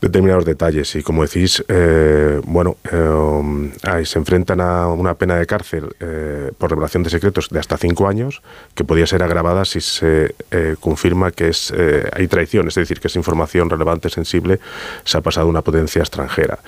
[0.00, 0.94] determinados detalles.
[0.94, 6.70] Y como decís, eh, bueno, eh, se enfrentan a una pena de cárcel eh, por
[6.70, 8.42] revelación de secretos de hasta cinco años,
[8.74, 10.34] que podría ser agravada si se
[10.80, 11.72] confirma que es
[12.12, 14.60] hay traición, es decir, que esa información relevante, sensible,
[15.04, 16.58] se ha pasado a una potencia extranjera.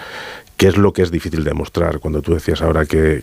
[0.57, 2.01] ¿Qué es lo que es difícil demostrar?
[2.01, 3.23] Cuando tú decías ahora que,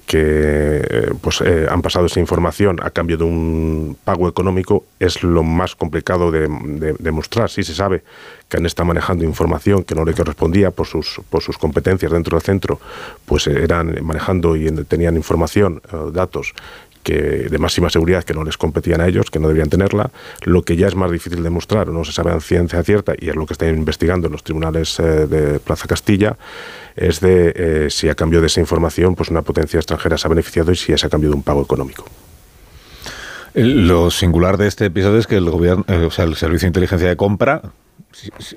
[1.22, 6.30] pues, han pasado esa información a cambio de un pago económico, es lo más complicado
[6.32, 7.50] de demostrar.
[7.50, 8.04] Sí se sabe
[8.48, 12.38] que han estado manejando información que no le correspondía por sus, por sus competencias dentro
[12.38, 12.80] del centro,
[13.26, 16.54] pues eran manejando y tenían información, eh, datos
[17.02, 20.12] que de máxima seguridad que no les competían a ellos, que no debían tenerla.
[20.44, 23.36] Lo que ya es más difícil demostrar, no se sabe en ciencia cierta, y es
[23.36, 26.38] lo que están investigando en los tribunales eh, de Plaza Castilla,
[26.96, 30.30] es de eh, si a cambio de esa información pues una potencia extranjera se ha
[30.30, 32.06] beneficiado y si es a cambio de un pago económico.
[33.54, 37.08] Lo singular de este episodio es que el gobierno, o sea, el servicio de inteligencia
[37.08, 37.62] de compra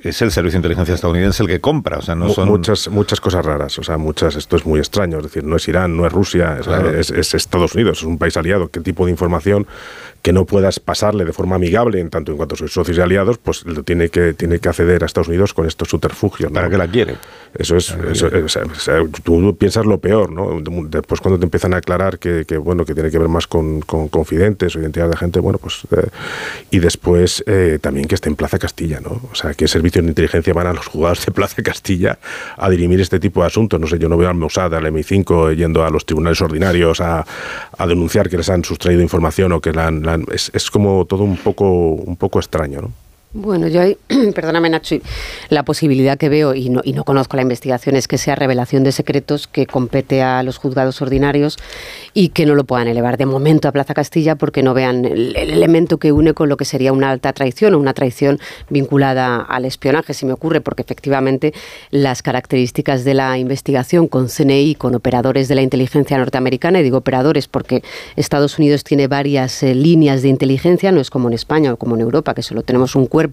[0.03, 2.49] es el servicio de inteligencia estadounidense el que compra, o sea, no son...
[2.49, 5.66] Muchas, muchas cosas raras, o sea, muchas, esto es muy extraño, es decir, no es
[5.69, 6.59] Irán, no es Rusia,
[6.99, 9.66] es, es, Estados Unidos, es un país aliado, ¿qué tipo de información
[10.27, 13.38] que no puedas pasarle de forma amigable, en tanto en cuanto sois socios y aliados,
[13.38, 16.51] pues lo tiene que, tiene que acceder a Estados Unidos con estos subterfugios.
[16.51, 17.14] ¿Para que la quiere?
[17.55, 18.29] Eso es, eso,
[19.23, 20.61] tú piensas lo peor, ¿no?
[20.88, 23.83] Después cuando te empiezan a aclarar que, que bueno, que tiene que ver más con,
[23.83, 25.87] con confidentes o identidad de gente, bueno, pues...
[25.92, 26.09] Eh,
[26.73, 29.23] y después eh, también que esté en Plaza Castilla, ¿no?
[29.31, 32.18] O sea, que servicios de inteligencia van a los jugadores de Plaza Castilla
[32.56, 33.80] a dirimir este tipo de asuntos.
[33.80, 37.26] No sé, yo no veo al Mossad, al MI5, yendo a los tribunales ordinarios a,
[37.76, 39.87] a denunciar que les han sustraído información o que la
[40.32, 43.06] es, es como todo un poco, un poco extraño, ¿no?
[43.38, 43.99] Bueno, yo ahí,
[44.35, 44.96] perdóname Nacho,
[45.51, 48.83] la posibilidad que veo, y no, y no conozco la investigación, es que sea revelación
[48.83, 51.59] de secretos que compete a los juzgados ordinarios
[52.14, 55.37] y que no lo puedan elevar de momento a Plaza Castilla porque no vean el,
[55.37, 59.66] elemento que une con lo que sería una alta traición o una traición vinculada al
[59.66, 61.53] espionaje, si me ocurre, porque efectivamente
[61.90, 66.96] las características de la investigación con CNI, con operadores de la inteligencia norteamericana, y digo
[66.96, 67.83] operadores porque
[68.16, 71.96] Estados Unidos tiene varias eh, líneas de inteligencia, no es como en España o como
[71.96, 73.26] en Europa, que solo tenemos un cuerpo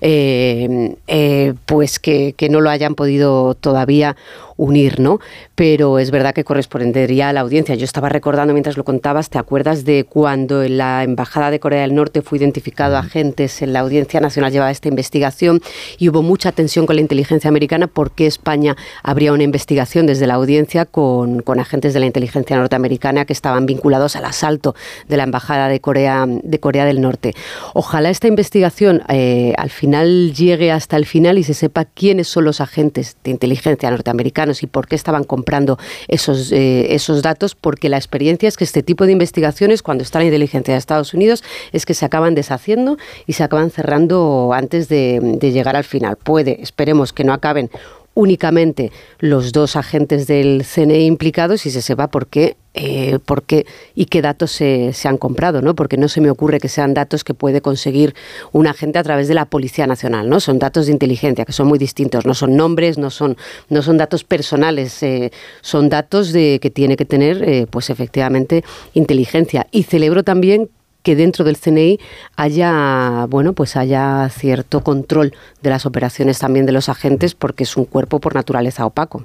[0.00, 4.16] eh, eh, pues que, que no lo hayan podido todavía
[4.58, 5.20] unir, ¿no?
[5.54, 7.74] Pero es verdad que correspondería a la audiencia.
[7.76, 11.82] Yo estaba recordando mientras lo contabas, ¿te acuerdas de cuando en la Embajada de Corea
[11.82, 15.62] del Norte fue identificado agentes en la Audiencia Nacional llevaba esta investigación
[15.96, 20.34] y hubo mucha tensión con la inteligencia americana porque España habría una investigación desde la
[20.34, 24.74] audiencia con, agentes de la inteligencia norteamericana que estaban vinculados al asalto
[25.08, 27.34] de la Embajada de Corea, de Corea del Norte.
[27.74, 32.44] Ojalá esta investigación eh, al final llegue hasta el final y se sepa quiénes son
[32.44, 37.88] los agentes de inteligencia norteamericana y por qué estaban comprando esos, eh, esos datos, porque
[37.88, 41.44] la experiencia es que este tipo de investigaciones, cuando está la inteligencia de Estados Unidos,
[41.72, 46.16] es que se acaban deshaciendo y se acaban cerrando antes de, de llegar al final.
[46.16, 47.70] Puede, esperemos que no acaben
[48.14, 53.64] únicamente los dos agentes del CNE implicados y se sepa por qué, eh, por qué
[53.94, 55.74] y qué datos se, se, han comprado, ¿no?
[55.74, 58.14] Porque no se me ocurre que sean datos que puede conseguir
[58.52, 60.40] un agente a través de la Policía Nacional, ¿no?
[60.40, 63.36] Son datos de inteligencia que son muy distintos, no son nombres, no son,
[63.68, 68.64] no son datos personales, eh, son datos de que tiene que tener, eh, pues efectivamente,
[68.94, 69.66] inteligencia.
[69.70, 70.70] Y celebro también
[71.08, 71.98] que dentro del CNI
[72.36, 77.78] haya, bueno, pues haya cierto control de las operaciones también de los agentes porque es
[77.78, 79.24] un cuerpo por naturaleza opaco.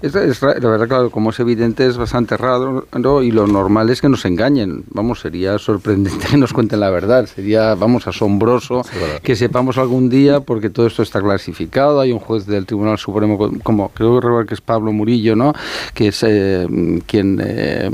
[0.00, 2.86] Es, la verdad, claro, como es evidente, es bastante raro
[3.22, 4.84] y lo normal es que nos engañen.
[4.90, 7.26] Vamos, sería sorprendente que nos cuenten la verdad.
[7.26, 8.82] Sería, vamos, asombroso
[9.22, 12.00] que sepamos algún día, porque todo esto está clasificado.
[12.00, 15.52] Hay un juez del Tribunal Supremo, como creo que es Pablo Murillo, ¿no?
[15.92, 16.66] que es eh,
[17.06, 17.90] quien eh,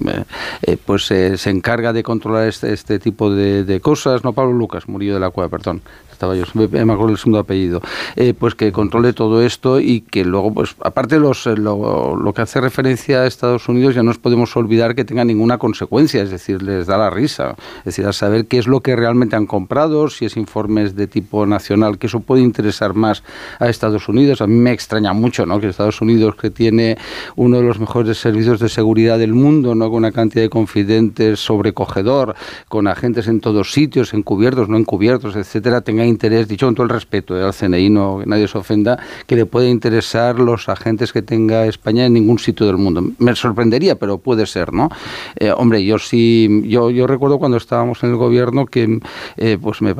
[0.62, 4.22] eh, pues se encarga de controlar este, este tipo de, de, cosas.
[4.22, 5.82] No, Pablo Lucas, Murillo de la Cueva, perdón
[6.20, 7.80] yo, me, acuerdo el segundo apellido,
[8.16, 12.33] eh, pues que controle todo esto y que luego, pues aparte los, eh, lo, lo,
[12.33, 16.22] que hace referencia a Estados Unidos, ya no nos podemos olvidar que tenga ninguna consecuencia,
[16.22, 19.37] es decir, les da la risa, es decir, a saber qué es lo que realmente
[19.37, 23.22] han comprado, si es informes de tipo nacional, que eso puede interesar más
[23.59, 24.40] a Estados Unidos.
[24.40, 25.61] A mí me extraña mucho, ¿no?
[25.61, 26.98] Que Estados Unidos, que tiene
[27.37, 29.88] uno de los mejores servicios de seguridad del mundo, ¿no?
[29.88, 32.35] Con una cantidad de confidentes sobrecogedor,
[32.68, 36.90] con agentes en todos sitios, encubiertos, no encubiertos, etcétera, tenga interés, dicho con todo el
[36.90, 41.23] respeto al CNI, no que nadie se ofenda, que le puede interesar los agentes que
[41.23, 43.03] tenga España en ningún sitio del mundo.
[43.18, 44.90] Me sorprendería, pero puede ser, ¿no?
[45.37, 49.01] Eh, hombre, yo sí, yo, yo recuerdo cuando estábamos en el gobierno que
[49.37, 49.94] eh, pues me,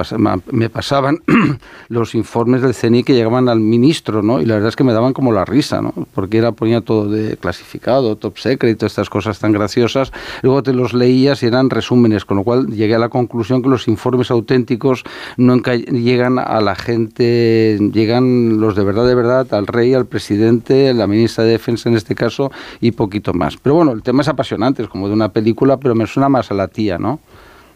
[0.51, 1.20] me pasaban
[1.88, 4.40] los informes del CNI que llegaban al ministro, ¿no?
[4.40, 5.94] Y la verdad es que me daban como la risa, ¿no?
[6.14, 10.12] Porque era ponía todo de clasificado, top secret, estas cosas tan graciosas.
[10.42, 13.68] Luego te los leías y eran resúmenes, con lo cual llegué a la conclusión que
[13.68, 15.05] los informes auténticos
[15.37, 15.53] no
[16.02, 21.06] llegan a la gente, llegan los de verdad, de verdad, al rey, al presidente, la
[21.06, 23.56] ministra de Defensa en este caso y poquito más.
[23.56, 26.50] Pero bueno, el tema es apasionante, es como de una película, pero me suena más
[26.50, 27.20] a la tía, ¿no?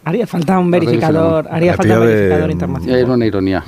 [0.07, 2.99] Haría falta un verificador, haría falta un verificador internacional.
[2.99, 3.65] Era una ironía.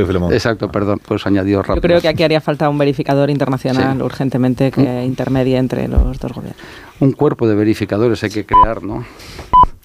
[0.00, 1.76] y Exacto, perdón, pues añadió rápido.
[1.76, 5.04] Yo creo que aquí haría falta un verificador internacional urgentemente que mm.
[5.04, 6.62] intermedie entre los dos gobiernos.
[7.00, 9.04] Un cuerpo de verificadores hay que crear, ¿no?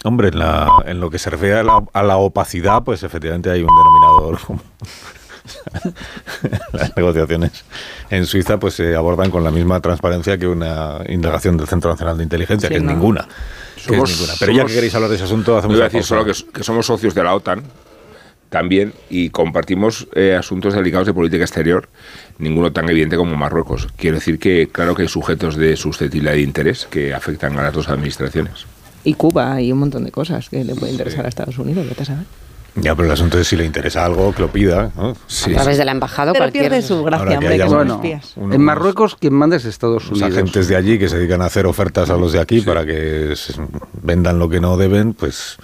[0.06, 3.50] Hombre, en, la, en lo que se refiere a la, a la opacidad, pues efectivamente
[3.50, 3.99] hay un denominador
[6.74, 7.64] las negociaciones
[8.10, 12.18] en Suiza pues se abordan con la misma transparencia que una indagación del Centro Nacional
[12.18, 13.28] de Inteligencia, que es ninguna.
[13.88, 16.86] Pero ya que queréis hablar de ese asunto, hacemos Voy a decir solo que, somos
[16.86, 17.64] socios de la OTAN
[18.50, 21.88] también y compartimos eh, asuntos delicados de política exterior,
[22.40, 23.88] ninguno tan evidente como Marruecos.
[23.96, 27.74] Quiero decir que claro que hay sujetos de susceptibilidad de interés que afectan a las
[27.74, 28.66] dos administraciones.
[29.04, 32.04] Y Cuba y un montón de cosas que le puede interesar a Estados Unidos, vete
[32.04, 32.26] a saber.
[32.82, 34.92] Ya, pero el asunto es si le interesa algo, que lo pida.
[34.98, 35.14] A
[35.54, 38.34] través de la embajada pero pierde su gracia, hombre, que, son espías.
[38.38, 40.30] en Marruecos, quien manda es Estados Unidos.
[40.30, 42.86] Los agentes de allí que se dedican a hacer ofertas a los de aquí para
[42.86, 43.34] que
[44.02, 45.58] vendan lo que no deben, pues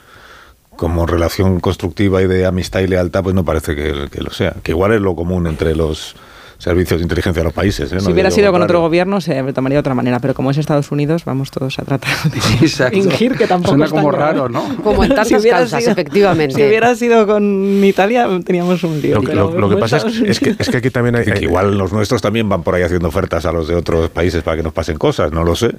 [0.75, 4.55] como relación constructiva y de amistad y lealtad, pues no parece que, que lo sea.
[4.61, 6.15] Que igual es lo común entre los
[6.57, 7.91] servicios de inteligencia de los países.
[7.91, 7.99] ¿eh?
[7.99, 10.91] si hubiera sido con otro gobierno se tomaría de otra manera, pero como es Estados
[10.91, 12.39] Unidos, vamos todos a tratar de
[12.91, 14.63] fingir que tampoco Suena como raro, ¿no?
[14.83, 16.55] Como en tasas si efectivamente.
[16.55, 19.21] Si hubiera sido con Italia, teníamos un lío.
[19.21, 21.25] Lo, que pasa es, que, es, que, aquí también hay...
[21.41, 24.57] igual los nuestros también van por ahí haciendo ofertas a los de otros países para
[24.57, 25.71] que nos pasen cosas, no lo sé.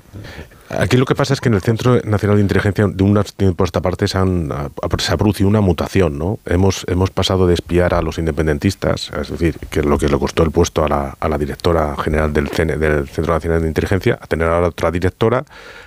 [0.68, 3.56] Aquí lo que pasa es que en el Centro Nacional de Inteligencia de un tiempo
[3.56, 6.40] por esta parte se, han, ha producido una mutación, ¿no?
[6.44, 10.18] Hemos, hemos pasado de espiar a los independentistas, es decir, que es lo que le
[10.18, 14.48] costó el puesto a la, directora general del, del Centro Nacional de Inteligencia, a tener
[14.48, 15.44] ahora otra directora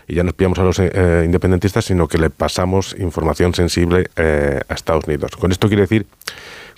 [0.08, 4.62] y ya no espiamos a los eh, independentistas, sino que le pasamos información sensible eh,
[4.68, 5.32] a Estados Unidos.
[5.36, 6.08] Con esto quiere decir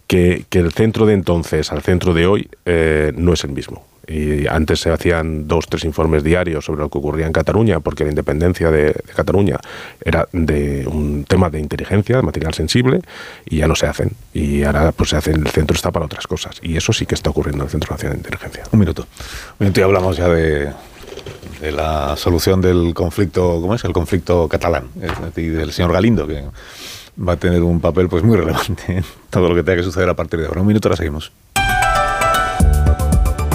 [0.08, 3.91] que, que, el centro de entonces al centro de hoy eh, no es el mismo.
[4.08, 8.04] Y antes se hacían dos, tres informes diarios sobre lo que ocurría en Cataluña, porque
[8.04, 9.58] la independencia de, Cataluña
[10.04, 13.02] era de un tema de inteligencia, de material sensible,
[13.46, 14.12] y ya no se hacen.
[14.34, 16.60] Y ahora pues se hacen, el centro está para otras cosas.
[16.62, 18.64] Y eso sí que está ocurriendo en el Centro Nacional de Inteligencia.
[18.72, 19.04] Un minuto.
[19.60, 20.72] Un minuto y hablamos ya de,
[21.62, 23.84] de la solución del conflicto, ¿cómo es?
[23.84, 24.90] El conflicto catalán,
[25.36, 26.44] y del señor Galindo, que
[27.28, 30.10] va a tener un papel pues muy relevante en todo lo que tenga que suceder
[30.10, 30.62] a partir de ahora.
[30.62, 31.32] Un minuto, ahora seguimos.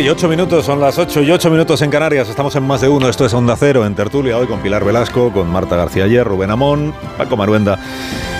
[0.00, 2.28] Y 8 minutos, son las 8 y 8 minutos en Canarias.
[2.28, 3.08] Estamos en más de uno.
[3.08, 6.50] Esto es Onda Cero en Tertulia hoy con Pilar Velasco, con Marta García Ayer, Rubén
[6.50, 7.78] Amón, Paco Maruenda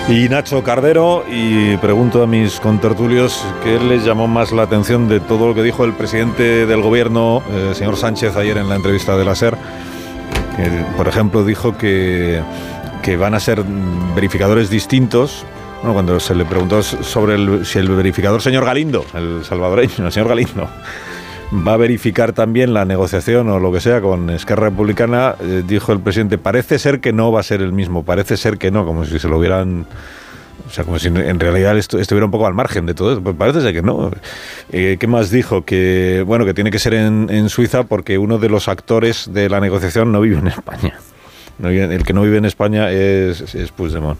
[0.08, 1.24] y Nacho Cardero.
[1.30, 5.62] Y pregunto a mis contertulios qué les llamó más la atención de todo lo que
[5.62, 9.56] dijo el presidente del gobierno, eh, señor Sánchez, ayer en la entrevista de la SER.
[10.56, 12.42] Que, por ejemplo, dijo que,
[13.02, 13.62] que van a ser
[14.14, 15.46] verificadores distintos
[15.80, 20.12] bueno, cuando se le preguntó sobre el, si el verificador señor Galindo, el salvadoreño, el
[20.12, 20.68] señor Galindo,
[21.52, 25.92] va a verificar también la negociación o lo que sea con Esquerra Republicana, eh, dijo
[25.92, 28.84] el presidente, parece ser que no va a ser el mismo, parece ser que no,
[28.84, 29.86] como si se lo hubieran...
[30.66, 33.22] O sea, como si en realidad estuviera un poco al margen de todo eso.
[33.22, 34.10] Pues parece ser que no.
[34.72, 35.64] Eh, ¿Qué más dijo?
[35.64, 39.60] Que, bueno, que tiene que ser en, Suiza porque uno de los actores de la
[39.60, 40.98] negociación no vive en España.
[41.62, 44.18] el que no vive en España es, es Puigdemont.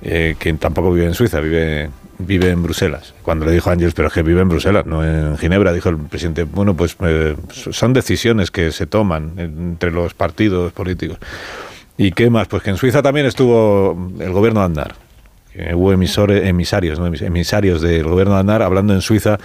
[0.00, 3.14] Eh, que tampoco vive en Suiza, vive vive en Bruselas.
[3.22, 5.98] Cuando le dijo a pero es que vive en Bruselas, no en Ginebra, dijo el
[5.98, 11.18] presidente, bueno, pues eh, son decisiones que se toman entre los partidos políticos.
[11.96, 12.48] ¿Y qué más?
[12.48, 14.94] Pues que en Suiza también estuvo el gobierno de Andar.
[15.74, 17.06] Hubo emisores, emisarios, ¿no?
[17.06, 19.38] emisarios del gobierno de Andar hablando en Suiza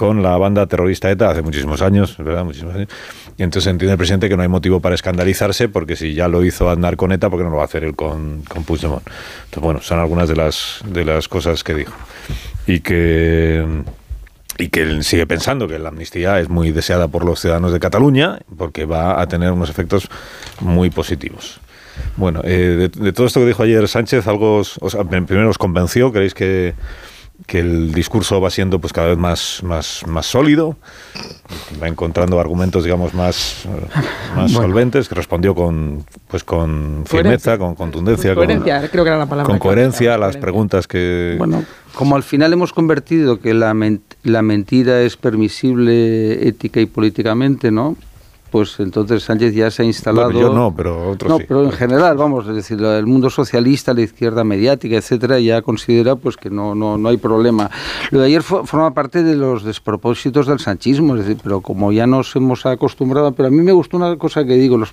[0.00, 2.42] con la banda terrorista ETA hace muchísimos años, ¿verdad?
[2.42, 2.88] Muchísimos años.
[3.36, 6.42] Y entonces entiende el presidente que no hay motivo para escandalizarse porque si ya lo
[6.42, 9.02] hizo Andar con ETA, ¿por qué no lo va a hacer él con, con Puigdemont?
[9.06, 11.92] Entonces, bueno, son algunas de las, de las cosas que dijo.
[12.66, 13.62] Y que,
[14.56, 17.78] y que él sigue pensando que la amnistía es muy deseada por los ciudadanos de
[17.78, 20.08] Cataluña porque va a tener unos efectos
[20.60, 21.60] muy positivos.
[22.16, 24.78] Bueno, eh, de, todo esto que dijo ayer Sánchez, algo, os,
[25.26, 26.72] primero os convenció, creéis que,
[27.46, 30.76] que el discurso va siendo pues cada vez más, más, más sólido,
[31.82, 33.64] va encontrando argumentos digamos más,
[34.36, 39.26] más solventes, que respondió con pues con firmeza, con contundencia, coherencia, creo que era la
[39.26, 41.64] palabra con coherencia a las preguntas que bueno.
[41.94, 43.74] Como al final hemos convertido que la,
[44.22, 47.96] la mentira es permisible ética y políticamente, ¿no?
[48.50, 50.30] Pues entonces Sánchez ya se ha instalado.
[50.32, 54.02] yo no, pero otros no, pero en general, vamos, es decir, el mundo socialista, la
[54.02, 57.70] izquierda mediática, etcétera, ya considera pues que no, no, no hay problema.
[58.10, 62.06] Lo de ayer forma parte de los despropósitos del sanchismo, es decir, pero como ya
[62.06, 64.92] nos hemos acostumbrado, pero a mí me gustó una cosa que digo, los,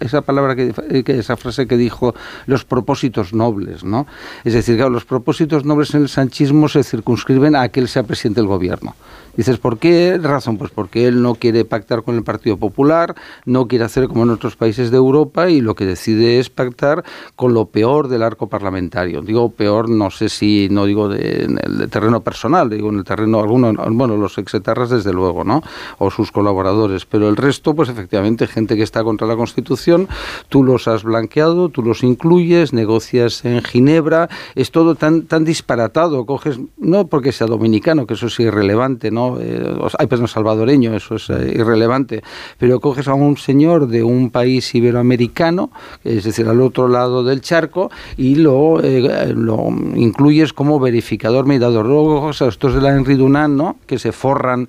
[0.00, 0.72] esa palabra que,
[1.06, 2.14] esa frase que dijo,
[2.46, 4.06] los propósitos nobles, ¿no?
[4.44, 8.02] Es decir, claro, los propósitos nobles en el sanchismo se circunscriben a que él sea
[8.02, 8.94] presidente del gobierno.
[9.38, 10.58] Dices, ¿por qué razón?
[10.58, 13.14] Pues porque él no quiere pactar con el Partido Popular,
[13.44, 17.04] no quiere hacer como en otros países de Europa y lo que decide es pactar
[17.36, 19.22] con lo peor del arco parlamentario.
[19.22, 23.04] Digo peor, no sé si, no digo de, en el terreno personal, digo en el
[23.04, 25.62] terreno alguno, bueno, los exetarras desde luego, ¿no?
[25.98, 30.08] O sus colaboradores, pero el resto, pues efectivamente, gente que está contra la Constitución,
[30.48, 36.26] tú los has blanqueado, tú los incluyes, negocias en Ginebra, es todo tan, tan disparatado,
[36.26, 39.27] coges, no porque sea dominicano, que eso es irrelevante, ¿no?
[39.40, 42.22] Eh, hay pues salvadoreño, eso es eh, irrelevante,
[42.58, 45.70] pero coges a un señor de un país iberoamericano,
[46.04, 51.86] es decir, al otro lado del charco, y lo, eh, lo incluyes como verificador, mediador.
[51.86, 53.76] Luego, estos de la Henry Dunant, ¿no?
[53.86, 54.68] que se forran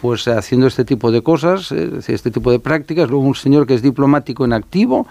[0.00, 3.10] pues haciendo este tipo de cosas, este tipo de prácticas.
[3.10, 5.06] Luego un señor que es diplomático en activo,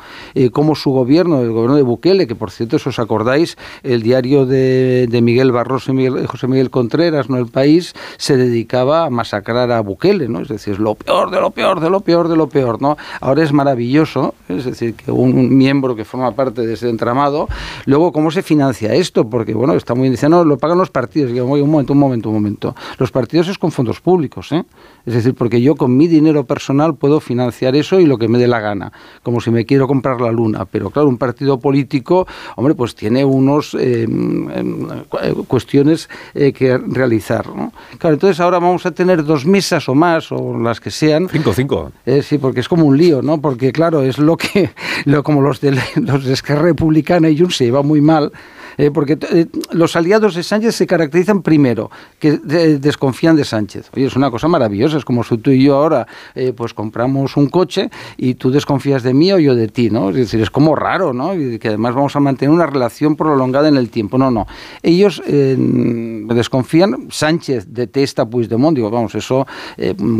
[0.52, 4.46] como su gobierno, el gobierno de Bukele, que por cierto, si os acordáis, el diario
[4.46, 7.38] de, de Miguel Barroso y José Miguel Contreras, ¿no?
[7.38, 8.38] El País, se
[8.78, 10.42] a masacrar a Bukele, ¿no?
[10.42, 12.98] Es decir, es lo peor de lo peor, de lo peor, de lo peor, ¿no?
[13.20, 17.48] Ahora es maravilloso, es decir, que un miembro que forma parte de ese entramado,
[17.86, 19.30] luego, ¿cómo se financia esto?
[19.30, 21.32] Porque, bueno, está muy diciendo, no, lo pagan los partidos.
[21.32, 22.76] Un momento, un momento, un momento.
[22.98, 24.64] Los partidos es con fondos públicos, ¿eh?
[25.06, 28.38] Es decir, porque yo con mi dinero personal puedo financiar eso y lo que me
[28.38, 28.92] dé la gana,
[29.24, 30.66] como si me quiero comprar la luna.
[30.66, 34.88] Pero claro, un partido político, hombre, pues tiene unos eh, em,
[35.48, 37.74] cuestiones eh, que realizar, ¿no?
[37.98, 41.28] Claro, entonces ahora vamos a tener dos mesas o más, o las que sean.
[41.30, 41.92] Cinco, cinco.
[42.06, 43.42] Eh, sí, porque es como un lío, ¿no?
[43.42, 44.72] Porque, claro, es lo que,
[45.06, 48.32] lo, como los de, los de Esquerra Republicana y Junts se lleva muy mal,
[48.78, 53.90] eh, porque eh, los aliados de Sánchez se caracterizan primero, que desconfían de Sánchez.
[53.96, 57.38] Oye, es una cosa maravillosa, es como si tú y yo ahora eh, pues compramos
[57.38, 60.10] un coche y tú desconfías de mí o yo de ti, ¿no?
[60.10, 61.34] Es decir, es como raro, ¿no?
[61.36, 64.18] Y que además vamos a mantener una relación prolongada en el tiempo.
[64.18, 64.48] No, no.
[64.84, 69.46] Ellos desconfían, Sánchez detesta Puigdemont, digo, vamos, eso,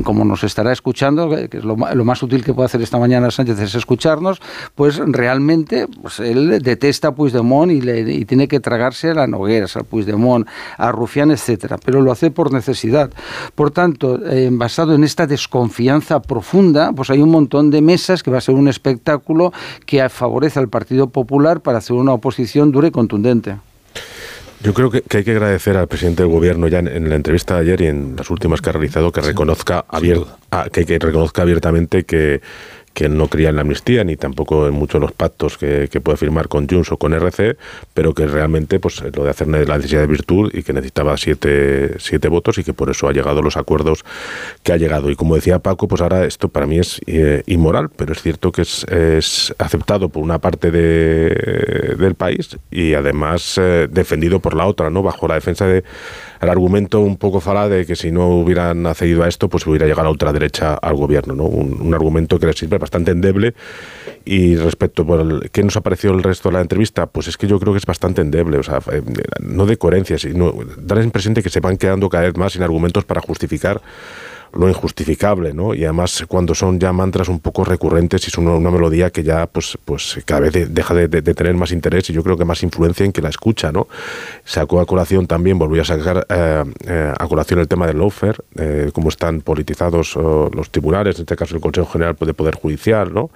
[0.04, 3.60] como nos estará escuchando, que es lo, más útil que puede hacer esta mañana Sánchez
[3.60, 4.42] es escucharnos,
[4.76, 9.14] pues realmente pues, él detesta a Puigdemont y, le, y tiene que que tragarse a
[9.14, 10.46] la Nogueras, al Puigdemont,
[10.78, 13.10] a Rufián, etcétera, pero lo hace por necesidad.
[13.56, 18.30] Por tanto, eh, basado en esta desconfianza profunda, pues hay un montón de mesas que
[18.30, 19.54] va a ser un espectáculo
[19.86, 23.56] que favorece al Partido Popular para hacer una oposición dura y contundente.
[24.64, 27.62] Yo creo que, hay que agradecer al presidente del gobierno ya en, la entrevista de
[27.62, 29.86] ayer y en las últimas que ha realizado que reconozca,
[30.72, 32.42] que, que reconozca abiertamente que
[32.94, 36.18] que no creía en la amnistía ni tampoco en muchos de los pactos que, puede
[36.18, 37.58] firmar con Junts o con RC,
[37.94, 42.00] pero que realmente pues lo de hacer la necesidad de virtud y que necesitaba siete,
[42.00, 44.04] siete votos y que por eso ha llegado los acuerdos
[44.64, 45.12] que ha llegado.
[45.12, 48.52] Y como decía Paco, pues ahora esto para mí es eh, inmoral, pero es cierto
[48.52, 54.56] que es, es aceptado por una parte de, del país y además eh, defendido por
[54.56, 55.04] la otra, ¿no?
[55.04, 55.84] Bajo la defensa de
[56.42, 59.86] el argumento un poco falá de que si no hubieran accedido a esto, pues hubiera
[59.86, 61.44] llegado a la ultraderecha al gobierno, ¿no?
[61.44, 63.54] Un, argumento que les sirve bastante endeble.
[64.26, 67.48] Y respecto por qué nos ha parecido el resto de la entrevista, pues es que
[67.48, 69.04] yo creo que es bastante endeble, o sea, eh,
[69.40, 72.54] no de coherencia, sino da la impresión de que se van quedando cada vez más
[72.54, 73.82] sin argumentos para justificar
[74.54, 75.74] lo injustificable, ¿no?
[75.74, 79.48] Y además cuando son ya mantras un poco recurrentes y es una, melodía que ya
[79.48, 83.06] pues, pues cada vez deja de, tener más interés y yo creo que más influencia
[83.06, 83.88] en que la escucha, ¿no?
[84.44, 88.38] Sacó a colación también, volvió a sacar eh, eh, a colación el tema del lawfare,
[88.56, 93.14] eh, cómo están politizados los tribunales, en este caso el Consejo General de Poder Judicial,
[93.14, 93.30] ¿no?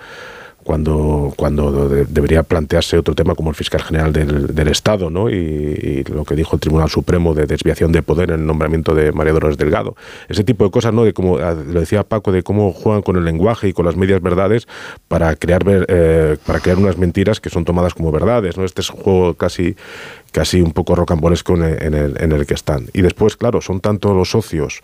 [0.66, 5.30] Cuando, cuando debería plantearse otro tema como el fiscal general del, Estado, ¿no?
[5.30, 9.12] Y, lo que dijo el Tribunal Supremo de desviación de poder en el nombramiento de
[9.12, 9.96] María Dolores Delgado.
[10.28, 11.04] Ese tipo de cosas, ¿no?
[11.04, 13.96] De como ah, lo decía Paco, de cómo juegan con el lenguaje y con las
[13.96, 14.68] medias verdades
[15.08, 18.66] para crear eh, para crear unas mentiras que son tomadas como verdades, ¿no?
[18.66, 19.76] Este es un juego casi
[20.36, 22.88] casi un poco rocambolesco en el, que están.
[22.92, 24.82] Y después, claro, son tanto los socios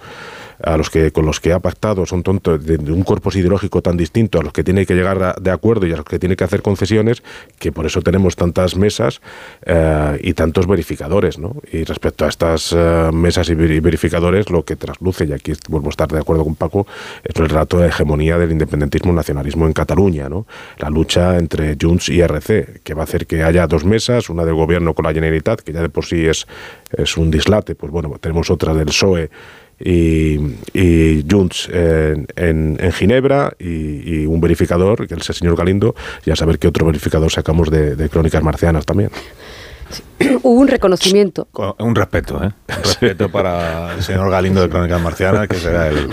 [0.63, 3.97] a los que con los que ha pactado son tontos de, un cuerpo ideológico tan
[3.97, 6.43] distinto a los que tiene que llegar de acuerdo y a los que tiene que
[6.43, 7.23] hacer concesiones
[7.57, 9.21] que por eso tenemos tantas mesas
[9.65, 11.55] eh, y tantos verificadores ¿no?
[11.71, 15.89] y respecto a estas eh, mesas y verificadores lo que trasluce y aquí vuelvo a
[15.89, 16.85] estar de acuerdo con Paco
[17.23, 20.45] es el rato de hegemonía del independentismo nacionalismo en Cataluña ¿no?
[20.77, 24.45] la lucha entre Junts y RC que va a hacer que haya dos mesas una
[24.45, 26.47] del gobierno con la Generalitat que ya de por sí es,
[26.91, 29.29] es un dislate pues bueno tenemos otra del PSOE
[29.83, 30.37] y,
[30.73, 36.35] y Junts en, en, Ginebra y, un verificador, que es el señor Galindo, y a
[36.35, 39.09] saber qué otro verificador sacamos de, Crónicas Marcianas también.
[40.43, 41.47] Hubo un reconocimiento.
[41.79, 42.51] Un respeto, ¿eh?
[42.77, 46.09] Un respeto para el señor Galindo de Crónicas Marcianas, que será el,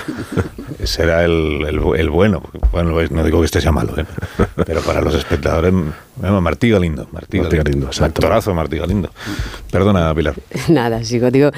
[0.85, 1.65] será el,
[1.97, 2.43] el, bueno.
[2.73, 4.05] Bueno, no digo que este sea malo, ¿eh?
[4.67, 5.73] pero para los espectadores,
[6.21, 7.09] Martí Galindo.
[7.13, 9.11] Martí, Martí Galindo, Galindo actorazo Martí Galindo.
[9.71, 10.35] Perdona, Pilar.
[10.69, 11.51] Nada, sigo, digo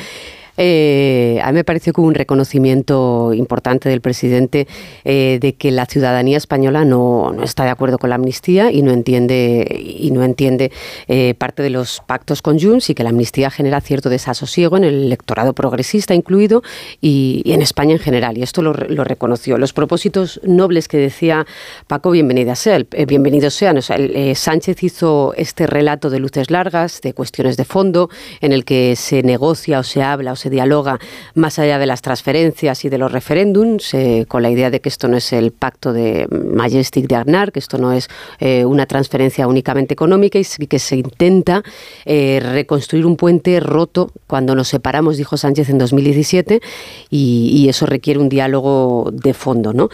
[0.62, 4.68] eh, a mí me pareció hubo un reconocimiento importante del presidente
[5.06, 8.90] eh, de que la ciudadanía española no, está de acuerdo con la amnistía y no
[8.90, 10.70] entiende y no entiende
[11.08, 14.84] eh, parte de los pactos con Junts y que la amnistía genera cierto desasosiego en
[14.84, 16.62] el electorado progresista incluido
[17.00, 18.36] y, en España en general.
[18.36, 19.56] Y esto lo, reconoció.
[19.56, 21.46] Los propósitos nobles que decía
[21.86, 23.80] Paco, bienvenida sea, bienvenidos sean.
[23.80, 28.10] Sánchez hizo este relato de luces largas, de cuestiones de fondo,
[28.42, 30.98] en el que se negocia o se habla o se dialoga
[31.34, 34.88] más allá de las transferencias y de los referéndums, eh, con la idea de que
[34.88, 38.86] esto no es el pacto de Majestic de Arnar, que esto no es eh, una
[38.86, 41.62] transferencia únicamente económica y que se intenta
[42.04, 46.60] eh, reconstruir un puente roto cuando nos separamos, dijo Sánchez en 2017,
[47.08, 49.72] y, y eso requiere un diálogo de fondo.
[49.72, 49.88] ¿no?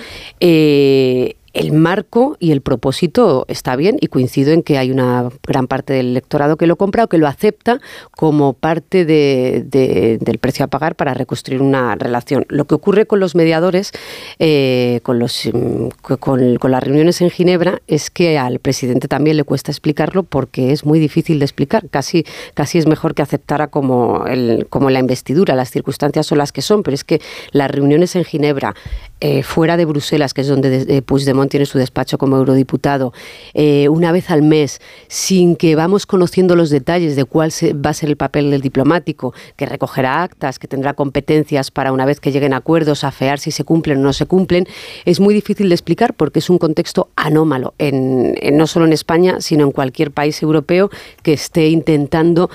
[1.56, 5.94] El marco y el propósito está bien y coincido en que hay una gran parte
[5.94, 7.80] del electorado que lo compra o que lo acepta
[8.10, 12.44] como parte del precio a pagar para reconstruir una relación.
[12.48, 13.92] Lo que ocurre con los mediadores,
[14.38, 15.88] eh, mm,
[16.20, 20.84] con, las reuniones en Ginebra, es que al presidente también le cuesta explicarlo porque es
[20.84, 21.88] muy difícil de explicar.
[21.88, 25.54] Casi, casi es mejor que aceptara como, la investidura.
[25.54, 28.74] Las circunstancias son las que son, pero es que las reuniones en Ginebra,
[29.20, 33.12] eh, fuera de Bruselas, que es donde eh, Puigdemont tiene su despacho como eurodiputado,
[33.54, 37.94] eh, una vez al mes, sin que vamos conociendo los detalles de cuál va a
[37.94, 42.32] ser el papel del diplomático, que recogerá actas, que tendrá competencias para una vez que
[42.32, 44.66] lleguen acuerdos, afear si se cumplen o no se cumplen,
[45.04, 49.40] es muy difícil de explicar porque es un contexto anómalo, en, no solo en España,
[49.40, 50.90] sino en cualquier país europeo
[51.22, 52.50] que esté intentando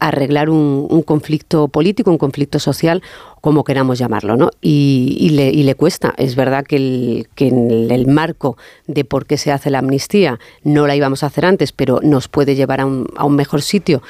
[0.00, 3.02] arreglar un, un conflicto político, un conflicto social
[3.42, 4.50] como queramos llamarlo, ¿no?
[4.62, 6.14] Y, le, cuesta.
[6.16, 10.86] Es verdad que, el, en el marco de por qué se hace la amnistía no
[10.86, 14.00] la íbamos a hacer antes, pero nos puede llevar a un, a un mejor sitio.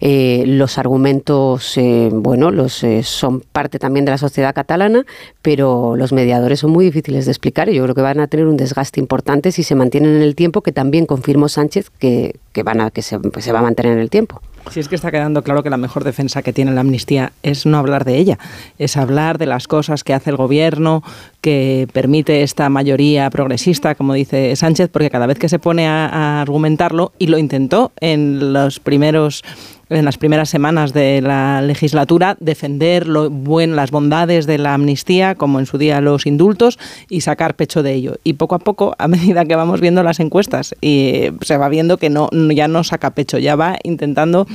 [0.00, 5.04] Eh, los argumentos, eh, bueno, eh, son parte también de la sociedad catalana,
[5.42, 8.46] pero los mediadores son muy difíciles de explicar y yo creo que van a tener
[8.46, 12.80] un desgaste importante si se mantienen en el tiempo, que también confirmó Sánchez que, van
[12.80, 14.40] a, que se, se va a mantener en el tiempo.
[14.70, 17.66] Si es que está quedando claro que la mejor defensa que tiene la amnistía es
[17.66, 18.38] no hablar de ella,
[18.78, 21.02] es hablar de las cosas que hace el gobierno,
[21.40, 26.40] que permite esta mayoría progresista, como dice Sánchez, porque cada vez que se pone a,
[26.40, 29.42] argumentarlo, y lo intentó en los primeros
[29.90, 35.34] en las primeras semanas de la legislatura defender lo buen, las bondades de la amnistía,
[35.34, 36.78] como en su día los indultos,
[37.08, 38.16] y sacar pecho de ello.
[38.24, 41.96] Y poco a poco, a medida que vamos viendo las encuestas, y se va viendo
[41.96, 44.46] que no, ya no saca pecho, ya va intentando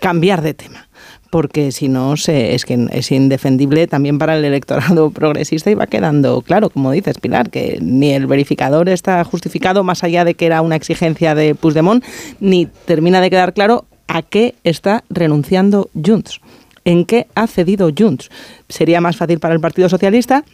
[0.00, 0.88] cambiar de tema
[1.30, 6.42] porque si no es que es indefendible también para el electorado progresista y va quedando
[6.42, 10.60] claro, como dices Pilar, que ni el verificador está justificado más allá de que era
[10.60, 12.04] una exigencia de Puigdemont,
[12.38, 16.40] ni termina de quedar claro a qué está renunciando Junts.
[16.84, 18.30] ¿En qué ha cedido Junts?
[18.68, 20.44] Sería más fácil para el Partido Socialista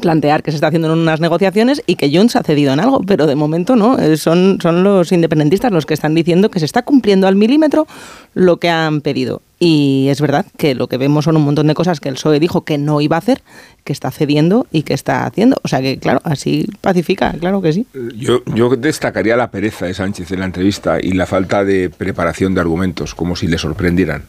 [0.00, 3.00] plantear que se está haciendo en unas negociaciones y que Junts ha cedido en algo,
[3.00, 6.64] pero de momento no, eh, son, son los independentistas los que están diciendo que se
[6.64, 7.86] está cumpliendo al milímetro
[8.34, 9.42] lo que han pedido.
[9.58, 12.40] Y es verdad que lo que vemos son un montón de cosas que el PSOE
[12.40, 13.42] dijo que no iba a hacer,
[13.84, 15.56] que está cediendo y que está haciendo.
[15.62, 17.86] O sea que, claro, así pacifica, claro que sí.
[18.16, 22.54] Yo, yo destacaría la pereza de Sánchez en la entrevista y la falta de preparación
[22.54, 24.24] de argumentos, como si le sorprendieran.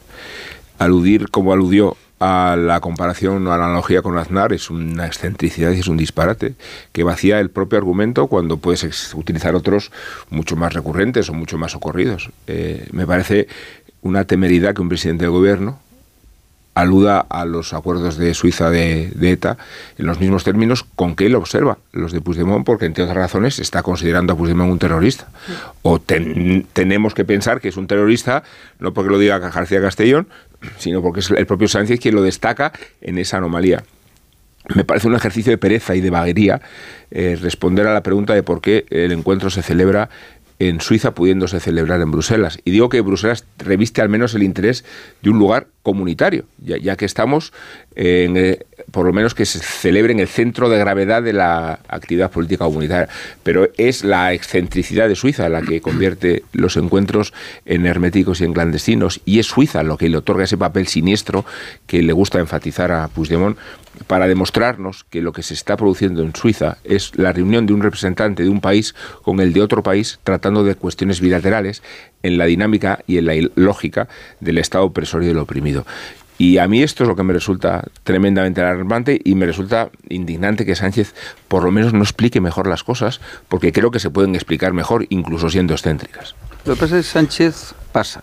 [0.78, 5.88] Aludir como aludió a la comparación o analogía con Aznar es una excentricidad y es
[5.88, 6.54] un disparate
[6.92, 9.92] que vacía el propio argumento cuando puedes utilizar otros
[10.30, 12.30] mucho más recurrentes o mucho más ocurridos.
[12.46, 13.48] Eh, me parece
[14.02, 15.78] una temeridad que un presidente del gobierno
[16.78, 19.58] aluda a los acuerdos de Suiza de, ETA
[19.98, 23.58] en los mismos términos con que él observa los de Puigdemont, porque entre otras razones
[23.58, 25.28] está considerando a Puigdemont un terrorista.
[25.82, 28.44] O tenemos que pensar que es un terrorista,
[28.78, 30.28] no porque lo diga García Castellón,
[30.78, 33.84] sino porque es el propio Sánchez quien lo destaca en esa anomalía.
[34.74, 36.60] Me parece un ejercicio de pereza y de vaguería
[37.10, 40.10] eh, responder a la pregunta de por qué el encuentro se celebra
[40.58, 42.58] en Suiza pudiéndose celebrar en Bruselas.
[42.64, 44.84] Y digo que Bruselas reviste al menos el interés
[45.22, 47.54] de un lugar comunitario, ya, que estamos,
[47.94, 48.58] en, eh,
[48.90, 52.66] por lo menos que se celebre en el centro de gravedad de la actividad política
[52.66, 53.08] comunitaria.
[53.42, 57.32] Pero es la excentricidad de Suiza la que convierte los encuentros
[57.64, 61.46] en herméticos y en clandestinos, y es Suiza lo que le otorga ese papel siniestro
[61.86, 63.56] que le gusta enfatizar a Puigdemont
[64.06, 67.82] para demostrarnos que lo que se está produciendo en Suiza es la reunión de un
[67.82, 71.82] representante de un país con el de otro país tratando de cuestiones bilaterales
[72.22, 74.08] en la dinámica y en la lógica
[74.40, 75.77] del Estado opresor y del oprimido.
[76.38, 80.64] Y a mí esto es lo que me resulta tremendamente alarmante y me resulta indignante
[80.64, 81.14] que Sánchez
[81.48, 85.06] por lo menos no explique mejor las cosas, porque creo que se pueden explicar mejor,
[85.08, 86.36] incluso siendo excéntricas.
[86.64, 88.22] Lo que pasa es que Sánchez pasa.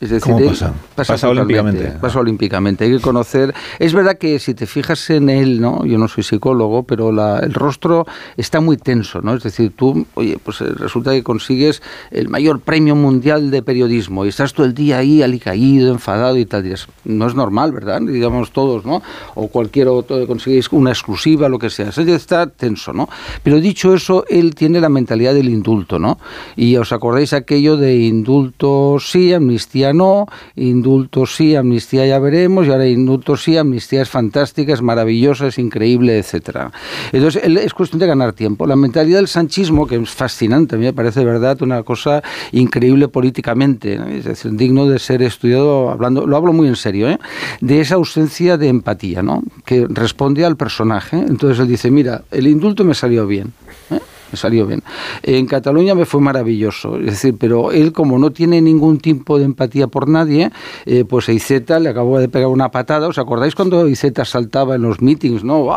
[0.00, 0.72] Es decir, ¿Cómo pasa?
[0.94, 1.92] Pasa, olímpicamente.
[2.00, 2.84] Pasa olímpicamente.
[2.84, 3.52] Hay que conocer.
[3.80, 5.84] Es verdad que si te fijas en él, ¿no?
[5.84, 9.34] Yo no soy psicólogo, pero el rostro está muy tenso, ¿no?
[9.34, 11.82] Es decir, tú, oye, pues eh, resulta que consigues
[12.12, 16.46] el mayor premio mundial de periodismo y estás todo el día ahí alicaído, enfadado y
[16.46, 16.72] tal.
[17.04, 18.00] no es normal, ¿verdad?
[18.00, 19.02] Digamos todos, ¿no?
[19.34, 21.88] O cualquier otro consigues una exclusiva, lo que sea.
[21.88, 23.08] está tenso, ¿no?
[23.42, 26.20] Pero dicho eso, él tiene la mentalidad del indulto, ¿no?
[26.54, 30.26] Y os acordáis aquello de indulto sí, amnistía no,
[30.56, 36.18] indultos sí, amnistía ya veremos, y ahora indultos sí, amnistía es fantástica, es maravillosa, increíble,
[36.18, 36.72] etcétera.
[37.12, 38.66] Entonces, es cuestión de ganar tiempo.
[38.66, 42.22] La mentalidad del sanchismo, que es fascinante, a mí me parece verdad una cosa
[42.52, 47.18] increíble políticamente, es decir, digno de ser estudiado, hablando, lo hablo muy en serio, ¿eh?
[47.60, 49.42] de esa ausencia de empatía, ¿no?
[49.64, 51.16] que responde al personaje.
[51.16, 53.52] Entonces él dice, mira, el indulto me salió bien.
[53.90, 53.98] ¿eh?
[54.30, 54.82] Me salió bien.
[55.22, 59.44] En Cataluña me fue maravilloso, es decir, pero él como no tiene ningún tipo de
[59.44, 60.50] empatía por nadie,
[60.86, 63.08] eh, pues a Iceta le acabó de pegar una patada.
[63.08, 65.68] ¿Os acordáis cuando Iceta saltaba en los meetings, no?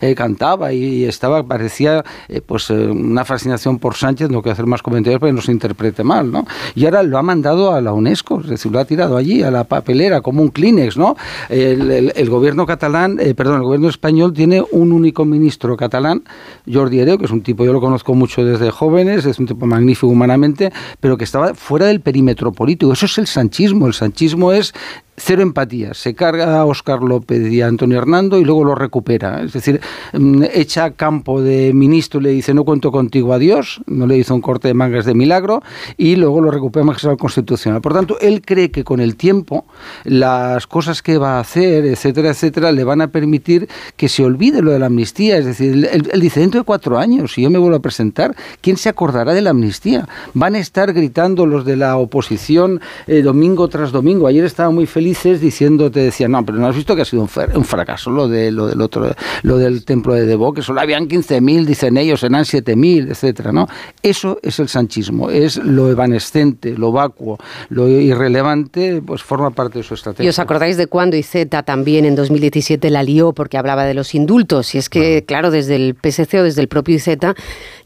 [0.00, 4.82] Eh, cantaba y, estaba, parecía eh, pues una fascinación por Sánchez, no quiero hacer más
[4.82, 6.44] comentarios para que no se interprete mal, ¿no?
[6.74, 9.50] Y ahora lo ha mandado a la UNESCO, es decir, lo ha tirado allí, a
[9.50, 11.16] la papelera, como un Kleenex, ¿no?
[11.48, 16.22] El, gobierno catalán, perdón, el gobierno español tiene un único ministro catalán,
[16.70, 19.66] Jordi Hereu, que es un tipo, yo lo conozco mucho desde jóvenes, es un tipo
[19.66, 22.92] magnífico humanamente, pero que estaba fuera del perímetro político.
[22.92, 23.86] Eso es el sanchismo.
[23.86, 24.74] El sanchismo es
[25.18, 25.94] cero empatía.
[25.94, 29.42] Se carga a Óscar López y a Antonio Hernando y luego lo recupera.
[29.42, 29.80] Es decir,
[30.12, 33.80] mm, echa campo de ministro y le dice no cuento contigo, adiós.
[33.86, 35.62] No le hizo un corte de mangas de milagro
[35.96, 37.80] y luego lo recupera magistrado constitucional.
[37.80, 39.64] Por tanto, él cree que con el tiempo
[40.04, 44.62] las cosas que va a hacer, etcétera, etcétera, le van a permitir que se olvide
[44.62, 45.38] lo de la amnistía.
[45.38, 48.76] Es decir, él, dice dentro de cuatro años, si yo me vuelvo a presentar, ¿quién
[48.76, 50.08] se acordará de la amnistía?
[50.34, 54.26] Van a estar gritando los de la oposición eh, domingo tras domingo.
[54.26, 55.07] Ayer estaba muy feliz
[55.40, 58.50] diciendo, te decían, no, pero no has visto que ha sido un, fracaso lo, de,
[58.50, 62.44] lo del otro, lo del templo de Debo, que solo habían 15.000, dicen ellos, eran
[62.44, 63.66] 7.000, etcétera, ¿no?
[64.02, 67.38] Eso es el sanchismo, es lo evanescente, lo vacuo,
[67.68, 70.26] lo irrelevante, pues forma parte de su estrategia.
[70.26, 74.14] ¿Y os acordáis de cuando Iceta también en 2017 la lió porque hablaba de los
[74.14, 74.74] indultos?
[74.74, 77.34] Y es que, claro, desde el PSC o desde el propio Iceta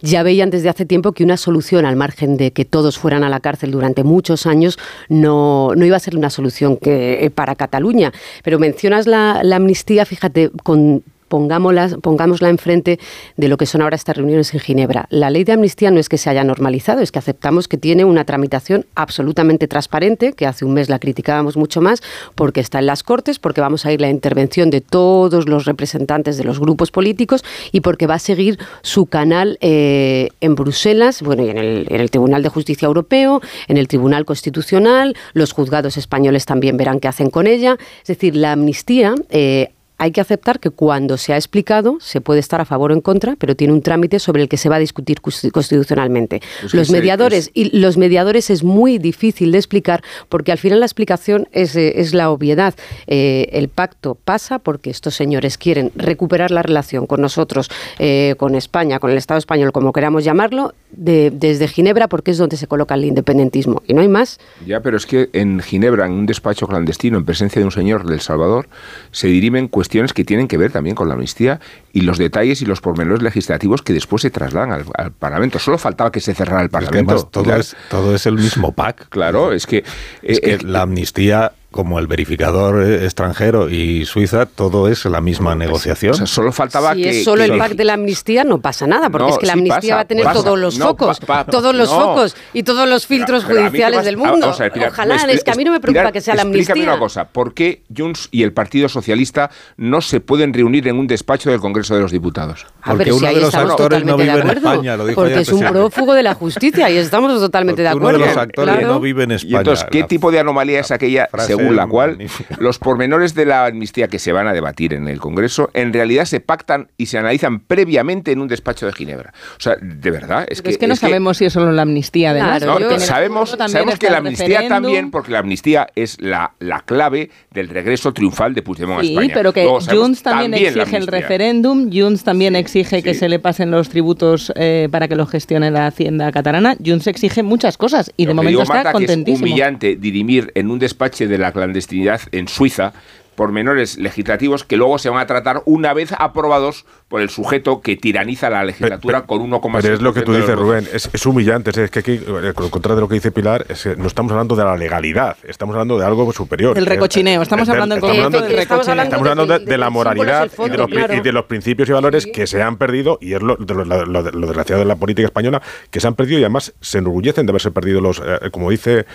[0.00, 3.28] ya veían desde hace tiempo que una solución, al margen de que todos fueran a
[3.28, 7.54] la cárcel durante muchos años, no, no iba a ser una solución que, eh, para
[7.54, 8.12] Cataluña.
[8.42, 11.02] Pero mencionas la, la amnistía, fíjate, con
[11.32, 12.98] pongámosla, pongámosla enfrente
[13.38, 15.06] de lo que son ahora estas reuniones en Ginebra.
[15.08, 18.04] La ley de amnistía no es que se haya normalizado, es que aceptamos que tiene
[18.04, 22.02] una tramitación absolutamente transparente, que hace un mes la criticábamos mucho más,
[22.34, 26.36] porque está en las Cortes, porque vamos a ir la intervención de todos los representantes
[26.36, 31.46] de los grupos políticos y porque va a seguir su canal eh, en Bruselas, bueno,
[31.46, 36.76] y en el, Tribunal de Justicia Europeo, en el Tribunal Constitucional, los juzgados españoles también
[36.76, 37.78] verán qué hacen con ella.
[38.02, 39.70] Es decir, la amnistía eh,
[40.02, 43.00] hay que aceptar que cuando se ha explicado se puede estar a favor o en
[43.00, 46.42] contra, pero tiene un trámite sobre el que se va a discutir constitucionalmente.
[46.72, 51.46] los mediadores y los mediadores es muy difícil de explicar porque al final la explicación
[51.52, 52.74] es, eh, es la obviedad.
[53.06, 58.56] Eh, el pacto pasa porque estos señores quieren recuperar la relación con nosotros, eh, con
[58.56, 62.66] España, con el Estado español, como queramos llamarlo, de, desde Ginebra, porque es donde se
[62.66, 63.84] coloca el independentismo.
[63.86, 64.40] Y no hay más.
[64.66, 68.04] Ya, pero es que en Ginebra, en un despacho clandestino, en presencia de un señor
[68.04, 68.68] del Salvador,
[69.12, 71.60] se dirimen cuestiones que tienen que ver también con la amnistía
[71.92, 75.58] y los detalles y los pormenores legislativos que después se trasladan al, Parlamento.
[75.58, 77.24] Solo faltaba que se cerrara el Parlamento.
[77.26, 79.08] todo, es, todo es el mismo pack.
[79.10, 79.84] Claro, es que...
[80.22, 85.20] Es que eh, la amnistía como el verificador eh, extranjero y Suiza, todo es la
[85.20, 86.26] misma negociación.
[86.26, 87.10] solo faltaba si que...
[87.10, 89.96] es solo el pack de la amnistía, no pasa nada, porque es que la amnistía
[89.96, 91.18] va a tener todos los focos,
[91.50, 94.50] todos los focos y todos los filtros judiciales del mundo.
[94.50, 96.74] Ojalá, es que a mí no me preocupa que sea la amnistía.
[96.74, 100.98] Explícame una cosa, ¿por qué Junts y el Partido Socialista no se pueden reunir en
[100.98, 102.66] un despacho del Congreso de los Diputados?
[102.84, 106.14] porque uno de los actores no vive en España, lo dijo Porque es un prófugo
[106.14, 108.18] de la justicia y estamos totalmente de acuerdo.
[108.18, 109.52] Uno de los actores no vive en España.
[109.52, 111.28] Y entonces, ¿qué tipo de anomalía es aquella
[111.62, 112.18] según la cual
[112.58, 116.24] los pormenores de la amnistía que se van a debatir en el Congreso en realidad
[116.24, 119.32] se pactan y se analizan previamente en un despacho de Ginebra.
[119.56, 120.70] O sea, de verdad, es que...
[120.70, 122.62] Es que no sabemos si es solo la amnistía, además.
[123.02, 128.12] sabemos, sabemos que la amnistía también, porque la amnistía es la, la clave del regreso
[128.12, 129.26] triunfal de Puigdemont a España.
[129.26, 133.70] Sí, pero que Junts también, exige el referéndum, Junts también exige que se le pasen
[133.70, 136.76] los tributos eh, para que lo gestione la Hacienda catalana.
[136.84, 139.46] Junts exige muchas cosas y de momento está contentísimo.
[139.46, 142.92] es humillante dirimir en un despacho de la clandestinidad en Suiza
[143.34, 147.96] pormenores legislativos que luego se van a tratar una vez aprobados por el sujeto que
[147.96, 149.82] tiraniza la legislatura con 1,6%.
[149.82, 151.70] Pero es lo que tú dices, Rubén, es, humillante.
[151.70, 154.32] Es, que aquí, eh, con contra de lo que dice Pilar, es que no estamos
[154.32, 156.76] hablando de la legalidad, estamos hablando de algo superior.
[156.76, 161.44] El recochineo, estamos hablando, estamos hablando, de, estamos hablando de, la moralidad y, de los,
[161.44, 165.26] principios y valores que se han perdido, y es lo, lo, desgraciado de la política
[165.26, 168.70] española, que se han perdido y además se enorgullecen de haberse perdido los, eh, como
[168.70, 169.06] dice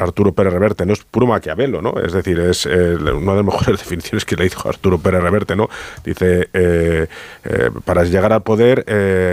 [0.00, 1.94] Arturo Pérez Reverte, no es puro Maquiavelo, ¿no?
[2.04, 5.56] Es decir, es eh, una de las mejores definiciones que le hizo Arturo Pérez Reverte,
[5.56, 5.68] ¿no?
[6.04, 7.06] Dice, eh,
[7.44, 8.84] eh, para llegar al poder,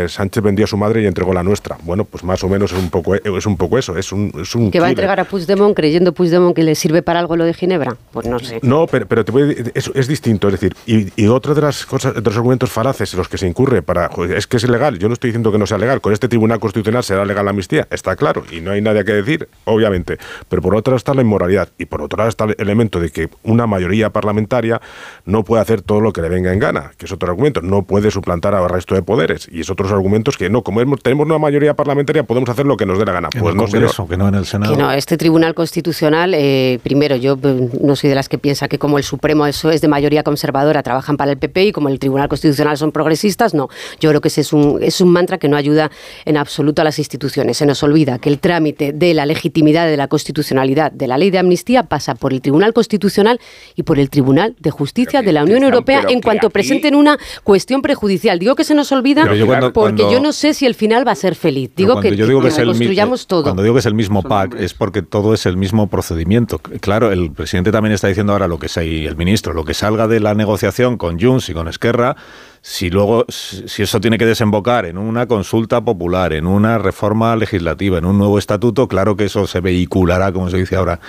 [0.10, 1.78] Sánchez vendió a su madre y entregó la nuestra.
[1.84, 4.32] Bueno, pues más o menos es un poco, es un poco eso, es un...
[4.42, 7.36] Es un ¿Que va a entregar a Puigdemont creyendo Puigdemont que le sirve para algo
[7.36, 7.96] lo de Ginebra?
[8.12, 8.60] Pues no sé.
[8.62, 11.86] No, pero, pero te voy es, es, distinto, es decir, y, y, otra de las
[11.86, 15.00] cosas, de los argumentos falaces en los que se incurre para, es que es ilegal,
[15.00, 17.52] yo no estoy diciendo que no sea legal, con este Tribunal Constitucional será legal la
[17.52, 20.18] amnistía, está claro, y no hay nada que decir, obviamente,
[20.50, 23.30] pero por otra está la inmoralidad y por otro lado está el elemento de que
[23.44, 24.82] una mayoría parlamentaria
[25.26, 27.84] no puede hacer todo lo que le venga en gana, que es otro argumento, no
[27.84, 31.38] puede suplantar al resto de poderes y es otros argumentos que no, como tenemos una
[31.38, 33.30] mayoría parlamentaria podemos hacer lo que nos dé la gana.
[33.30, 34.76] Pues no Congreso, que no en el Senado.
[34.76, 38.80] no, este Tribunal Constitucional, eh, primero yo eh, no soy de las que piensa que
[38.80, 42.00] como el Supremo eso es de mayoría conservadora, trabajan para el PP y como el
[42.00, 43.70] Tribunal Constitucional son progresistas, no.
[44.00, 45.92] Yo creo que ese es un, es un mantra que no ayuda
[46.26, 47.58] en absoluto a las instituciones.
[47.58, 50.08] Se nos olvida que el trámite de la legitimidad de la
[50.38, 53.40] constitucionalidad de la ley de amnistía pasa por el Tribunal Constitucional
[53.76, 57.82] y por el Tribunal de Justicia de la Unión Europea en cuanto presenten una cuestión
[57.82, 58.38] prejudicial.
[58.38, 59.28] Digo que se nos olvida
[59.74, 61.72] porque yo no sé si el final va a ser feliz.
[61.76, 63.44] Digo que, yo digo que, construyamos todo.
[63.44, 66.60] Cuando digo que es el mismo PAC es porque todo es el mismo procedimiento.
[66.60, 69.74] Claro, el presidente también está diciendo ahora lo que sea y el ministro, lo que
[69.74, 72.16] salga de la negociación con Junts y con Esquerra
[72.62, 77.98] si luego, si eso tiene que desembocar en una consulta popular, en una reforma legislativa,
[77.98, 81.00] en un nuevo estatuto, claro que eso se vehiculará, como se dice ahora,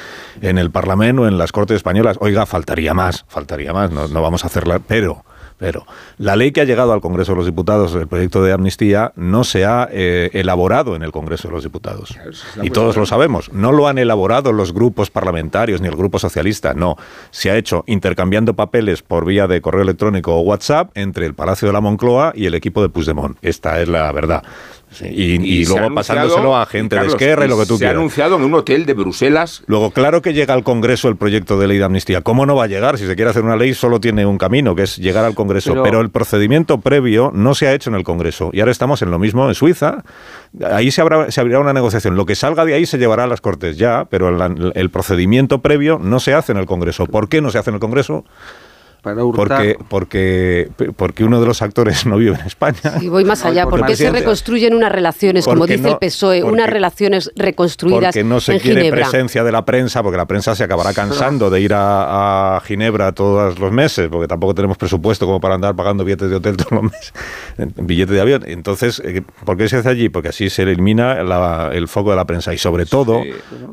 [0.40, 2.16] en el Parlamento en las Cortes Españolas.
[2.20, 5.24] Oiga, faltaría más, faltaría más, no, no vamos a hacerla, pero
[5.58, 5.86] pero
[6.18, 9.44] la ley que ha llegado al Congreso de los Diputados, el proyecto de amnistía, no
[9.44, 12.16] se ha eh, elaborado en el Congreso de los Diputados.
[12.62, 13.52] Y todos lo sabemos.
[13.52, 16.74] No lo han elaborado los grupos parlamentarios ni el Grupo Socialista.
[16.74, 16.96] No.
[17.30, 21.68] Se ha hecho intercambiando papeles por vía de correo electrónico o WhatsApp entre el Palacio
[21.68, 23.36] de la Moncloa y el equipo de Puigdemont.
[23.42, 24.42] Esta es la verdad
[25.02, 27.92] y, luego pasándoselo a gente de Esquerra y lo que tú quieras.
[27.92, 29.62] Se ha anunciado en un hotel de Bruselas.
[29.66, 32.20] Luego, claro que llega al Congreso el proyecto de ley de amnistía.
[32.22, 32.98] ¿Cómo no va a llegar?
[32.98, 35.82] Si se quiere hacer una ley, solo tiene un camino, que es llegar al Congreso.
[35.82, 38.50] Pero, el procedimiento previo no se ha hecho en el Congreso.
[38.52, 40.04] Y ahora estamos en lo mismo en Suiza.
[40.70, 42.16] Ahí se, habrá, se abrirá una negociación.
[42.16, 45.98] Lo que salga de ahí se llevará a las Cortes ya, pero el procedimiento previo
[46.00, 47.06] no se hace en el Congreso.
[47.06, 48.24] ¿Por qué no se hace en el Congreso?
[49.02, 52.94] Porque, porque, porque uno de los actores no vive en España.
[53.00, 53.66] Y voy más allá.
[53.66, 58.40] ¿Por qué se reconstruyen unas relaciones, como dice el PSOE, unas relaciones reconstruidas Porque no
[58.40, 62.60] se quiere presencia de la prensa, porque la prensa se acabará cansando de ir a,
[62.64, 66.56] Ginebra todos los meses, porque tampoco tenemos presupuesto como para andar pagando billetes de hotel
[66.56, 67.12] todos los meses,
[67.76, 68.44] billetes de avión.
[68.46, 70.08] Entonces, eh, ¿por qué se hace allí?
[70.08, 71.18] Porque así se elimina
[71.72, 73.22] el foco de la prensa y sobre todo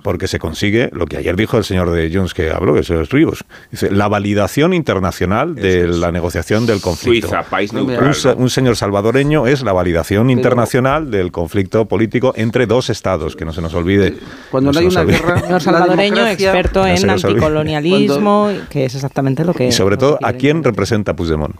[0.03, 3.09] porque se consigue lo que ayer dijo el señor de Jones que habló, que es
[3.09, 7.27] Ríos, dice, la validación internacional internacional de la negociación del conflicto.
[7.27, 8.35] Suiza, país un, neutral.
[8.37, 13.53] un señor salvadoreño es la validación internacional del conflicto político entre dos estados, que no
[13.53, 14.17] se nos olvide.
[14.51, 15.17] Cuando no hay una olvide.
[15.17, 19.67] guerra, Señor salvadoreño, experto No en anticolonialismo, que es exactamente lo que...
[19.67, 21.55] Y sobre todo, ¿a quién representa Puigdemont?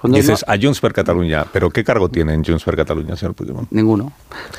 [0.00, 3.34] Cuando Dices a Junts per Catalunya, pero ¿qué cargo tiene en Junts per Catalunya, señor
[3.34, 3.70] Puigdemont?
[3.70, 4.12] Ninguno.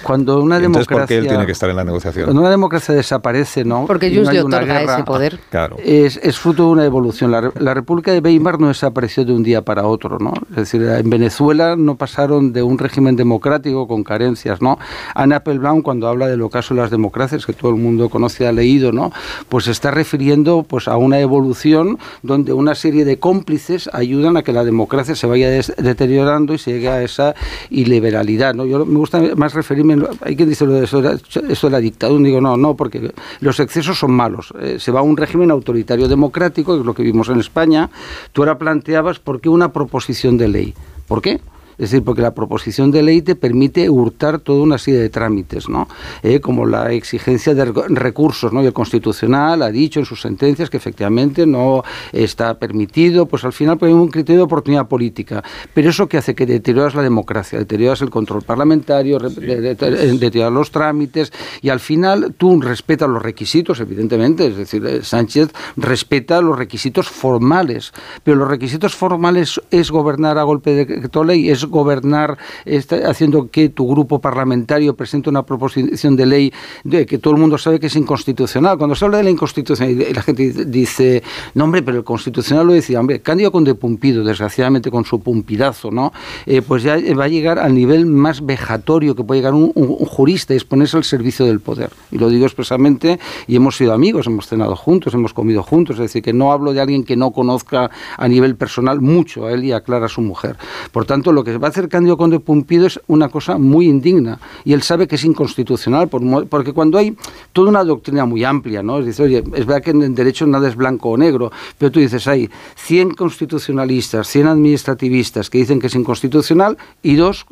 [0.04, 0.98] Cuando una Entonces, democracia...
[0.98, 2.26] ¿por qué él tiene que estar en la negociación?
[2.26, 3.86] Cuando una democracia desaparece, ¿no?
[3.88, 5.40] Porque Junts no le otorga guerra, ese poder.
[5.50, 5.78] Claro.
[5.84, 7.32] Es, es fruto de una evolución.
[7.32, 10.34] La, la República de Weimar no desapareció de un día para otro, ¿no?
[10.52, 14.78] Es decir, en Venezuela no pasaron de un régimen democrático con carencias, ¿no?
[15.16, 18.48] Anna Applebaum, cuando habla del ocaso de las democracias, que todo el mundo conoce y
[18.48, 19.12] ha leído, ¿no?
[19.50, 24.44] Pues se está refiriendo pues, a una evolución donde una serie de cómplices ayudan a
[24.44, 27.34] que la democracia se vaya deteriorando y se llegue a esa
[27.70, 28.66] iliberalidad, ¿no?
[28.66, 32.24] Yo me gusta más referirme, hay quien dice lo de eso, esto de la dictadura,
[32.24, 34.54] digo, no, no, porque los excesos son malos.
[34.60, 37.90] Eh, se va a un régimen autoritario democrático, que es lo que vimos en España.
[38.34, 40.74] Tú ahora planteabas por qué una proposición de ley.
[41.08, 41.40] ¿Por qué?
[41.82, 45.68] Es decir, porque la proposición de ley te permite hurtar toda una serie de trámites,
[45.68, 45.88] ¿no?
[46.22, 48.62] Eh, como la exigencia de rec- recursos, ¿no?
[48.62, 53.54] Y el Constitucional ha dicho en sus sentencias que efectivamente no está permitido, pues al
[53.54, 55.44] final pues, hay un criterio de oportunidad política.
[55.74, 60.70] Pero eso que hace que deterioras la democracia, deterioras el control parlamentario, de- deterioras los
[60.70, 66.58] trámites y al final tú respetas los requisitos, evidentemente, es decir, eh, Sánchez respeta los
[66.60, 67.92] requisitos formales,
[68.24, 73.50] pero los requisitos formales es gobernar a golpe de decreto ley, es gobernar está haciendo
[73.50, 76.54] que tu grupo parlamentario presente una proposición de ley
[76.84, 78.78] de que todo el mundo sabe que es inconstitucional.
[78.78, 81.24] Cuando se habla de la inconstitucionalidad la gente dice-
[81.56, 85.90] no hombre, pero el constitucional lo decía, hombre, Cándido Conde Pumpido, desgraciadamente con su pumpidazo,
[85.92, 86.12] ¿no?
[86.46, 89.96] Eh, pues ya va a llegar al nivel más vejatorio que puede llegar un, un-
[90.00, 91.90] un jurista es ponerse al servicio del poder.
[92.12, 96.02] Y lo digo expresamente, y hemos sido amigos, hemos cenado juntos, hemos comido juntos, es
[96.02, 99.64] decir, que no hablo de alguien que no conozca a nivel personal mucho a él
[99.64, 100.58] y a Clara, su mujer.
[100.92, 104.40] Por tanto, lo que va a hacer Cándido Conde Pumpido es una cosa muy indigna
[104.64, 107.16] y él sabe que es inconstitucional porque cuando hay
[107.54, 109.00] toda una doctrina muy amplia, ¿no?
[109.00, 112.00] Es decir, oye, es verdad que en derecho nada es blanco o negro, pero tú
[112.00, 117.46] dices, hay 100 constitucionalistas, 100 administrativistas que dicen que es inconstitucional y dos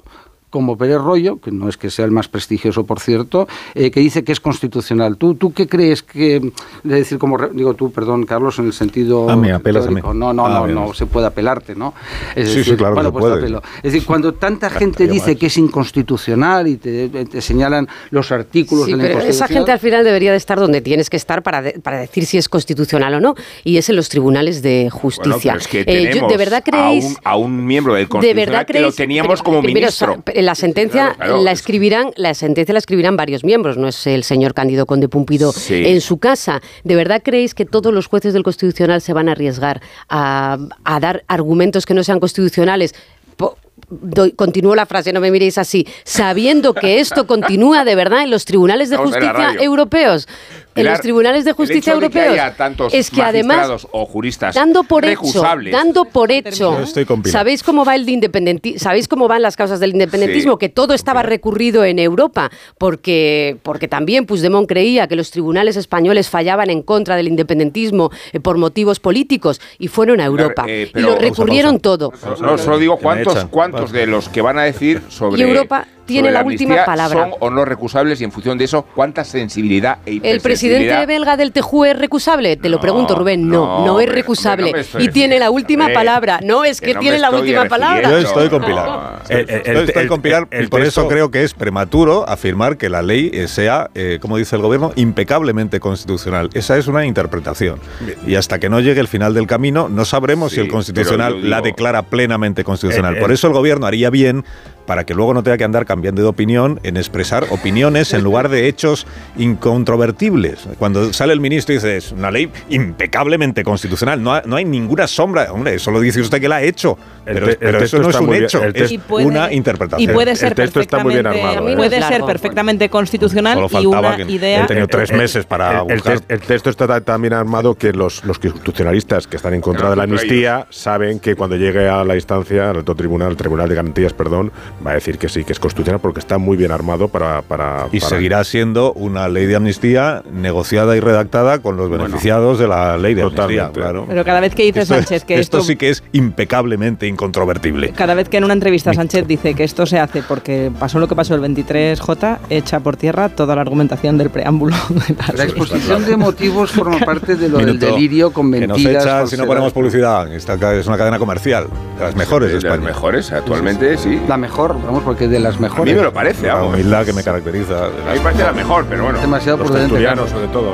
[0.50, 4.00] como Pérez Rollo, que no es que sea el más prestigioso, por cierto, eh, que
[4.00, 5.18] dice que es constitucional.
[5.18, 6.44] ¿Tú, ¿Tú qué crees que, es
[6.84, 10.02] decir, como, re- digo tú, perdón, Carlos, en el sentido Ah, me apelas a mí.
[10.02, 11.94] No, no, Ah, no, no se puede apelarte, ¿no?
[12.36, 13.42] Es Sí, sí, decir, claro que bueno, pues te puede.
[13.44, 13.62] apelo.
[13.78, 15.40] Es decir, cuando tanta gente dice más.
[15.40, 19.72] que es inconstitucional y te, te señalan los artículos Sí, de la pero esa gente
[19.72, 22.50] al final debería de estar donde tienes que estar para, de- para decir si es
[22.50, 25.54] constitucional o no, y es en los tribunales de Bueno, justicia.
[25.54, 27.06] pero es que Eh, yo- tenemos ¿De verdad a creéis...?
[27.06, 28.96] un, a un miembro del ¿De Constitucional verdad que lo creéis?
[28.96, 30.24] teníamos como primero, ministro.
[30.42, 34.06] La sentencia Claro, claro, la es- escribirán, la sentencia la escribirán varios miembros, no es
[34.08, 35.84] el señor Cándido Conde Pumpido Sí.
[35.86, 36.62] en su casa.
[36.84, 41.00] ¿De verdad creéis que todos los jueces del Constitucional se van a arriesgar a, a
[41.00, 42.94] dar argumentos que no sean constitucionales?
[43.38, 43.58] Po-
[43.90, 48.30] doy- continúo la frase, no me miréis así, sabiendo que esto continúa de verdad en
[48.32, 50.28] los tribunales de justicia europeos.
[50.76, 52.34] En los tribunales de el justicia hecho de que europeos.
[52.46, 56.78] haya tantos es que además o juristas dando por hecho, dando por hecho.
[56.78, 57.06] Yo estoy.
[57.26, 60.54] ¿Sabéis cómo va el de independenti- ¿Sabéis cómo van las causas del independentismo?
[60.54, 65.76] Sí, que todo estaba recurrido en Europa, porque, porque también Puigdemont creía que los tribunales
[65.76, 70.66] españoles fallaban en contra del independentismo eh, por motivos políticos y fueron a Europa.
[70.68, 72.12] eh, y lo Pausa, recurrieron todo.
[72.42, 75.40] No, solo digo cuántos, cuántos de los que van a decir sobre.
[75.40, 77.30] Y Europa tiene sobre la última palabra.
[77.30, 81.38] Son o no recusables y en función de eso, cuánta sensibilidad e ¿El presidente belga
[81.38, 82.58] del TJU es recusable?
[82.58, 83.48] Te lo No, pregunto, Rubén.
[83.48, 84.72] No, no, no, es recusable.
[84.94, 86.40] no y tiene la última palabra.
[86.44, 88.10] No, es Que que no me tiene la última palabra.
[88.10, 88.64] Yo estoy con.
[88.64, 89.22] Pilar.
[89.30, 93.02] El- el- Estoy- con Pilar y por eso creo que es prematuro afirmar que la
[93.02, 96.50] ley eh, sea, eh, como dice el gobierno, impecablemente constitucional.
[96.54, 97.80] Esa es una interpretación.
[98.28, 101.36] Y hasta que no llegue el final del camino, no sabremos Sí, si el constitucional
[101.36, 103.12] digo- la declara plenamente constitucional.
[103.14, 104.44] El- el- por eso el gobierno haría bien
[104.90, 108.50] para que luego no tenga que andar cambiando de opinión en expresar opiniones en lugar
[108.50, 109.06] de hechos
[109.38, 110.68] incontrovertibles.
[110.80, 114.66] Cuando sale el ministro y dice, es una ley impecablemente constitucional, no, ha- no hay
[114.66, 115.54] ninguna sombra.
[115.54, 118.20] Hombre, eso lo dice usted que la ha hecho, El pero, el eso no es
[118.20, 120.10] un bien- hecho, el es puede- una interpretación.
[120.10, 121.76] Y puede El ser texto está muy bien perfectamente, armado, ¿eh?
[121.76, 122.16] puede Largo.
[122.18, 126.20] ser perfectamente constitucional y una que- idea He tenido tres meses para el, el buscar.
[126.28, 129.96] el texto está ta- también armado que los, los constitucionalistas que están en contra de
[129.96, 133.76] la amnistía saben que cuando llegue a la instancia, al alto tribunal, al tribunal de
[133.76, 134.52] garantías, perdón,
[134.86, 136.00] va a decir que sí, que es constitucional.
[136.00, 137.42] Porque está muy bien armado para...
[137.42, 142.68] para y seguirá siendo una ley de amnistía negociada y redactada con los beneficiados de
[142.68, 143.72] la ley de amnistía.
[143.74, 144.06] Claro.
[144.08, 147.90] Pero cada vez que dice Sánchez que esto, sí que es impecablemente incontrovertible.
[147.92, 151.08] Cada vez que en una entrevista Sánchez dice que esto se hace porque pasó lo
[151.08, 154.76] que pasó el 23J, echa por tierra toda la argumentación del preámbulo.
[155.36, 159.30] la, exposición de motivos forma parte de lo del delirio con mentiras.
[159.30, 161.68] si no ponemos publicidad, esta es una cadena comercial,
[161.98, 164.20] de las mejores de, las mejores, actualmente sí.
[164.28, 165.82] La mejor, vamos, porque de las mejores.
[165.82, 167.86] A mí me lo parece, La humildad que me caracteriza.
[167.86, 169.20] A mí me parece la mejor, pero bueno.
[169.20, 170.30] Demasiado los prudente.
[170.30, 170.74] sobre todo.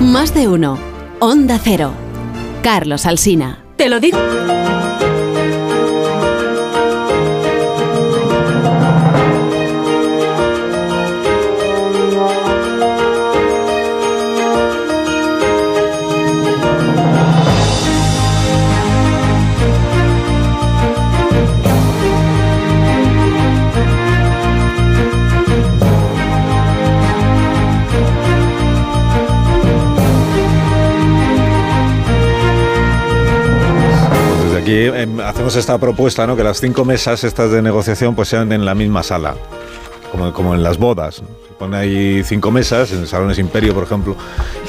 [0.00, 0.78] Más de uno.
[1.20, 1.92] Onda Cero.
[2.62, 3.64] Carlos Alsina.
[3.76, 4.18] Te lo digo.
[35.48, 36.36] Em, hacemos esta propuesta, ¿no?
[36.36, 39.34] Que las cinco mesas estas de negociación pues sean en la misma sala,
[40.12, 41.22] como, como en las bodas
[41.58, 44.16] pone ahí cinco mesas, en Salones Imperio, por ejemplo,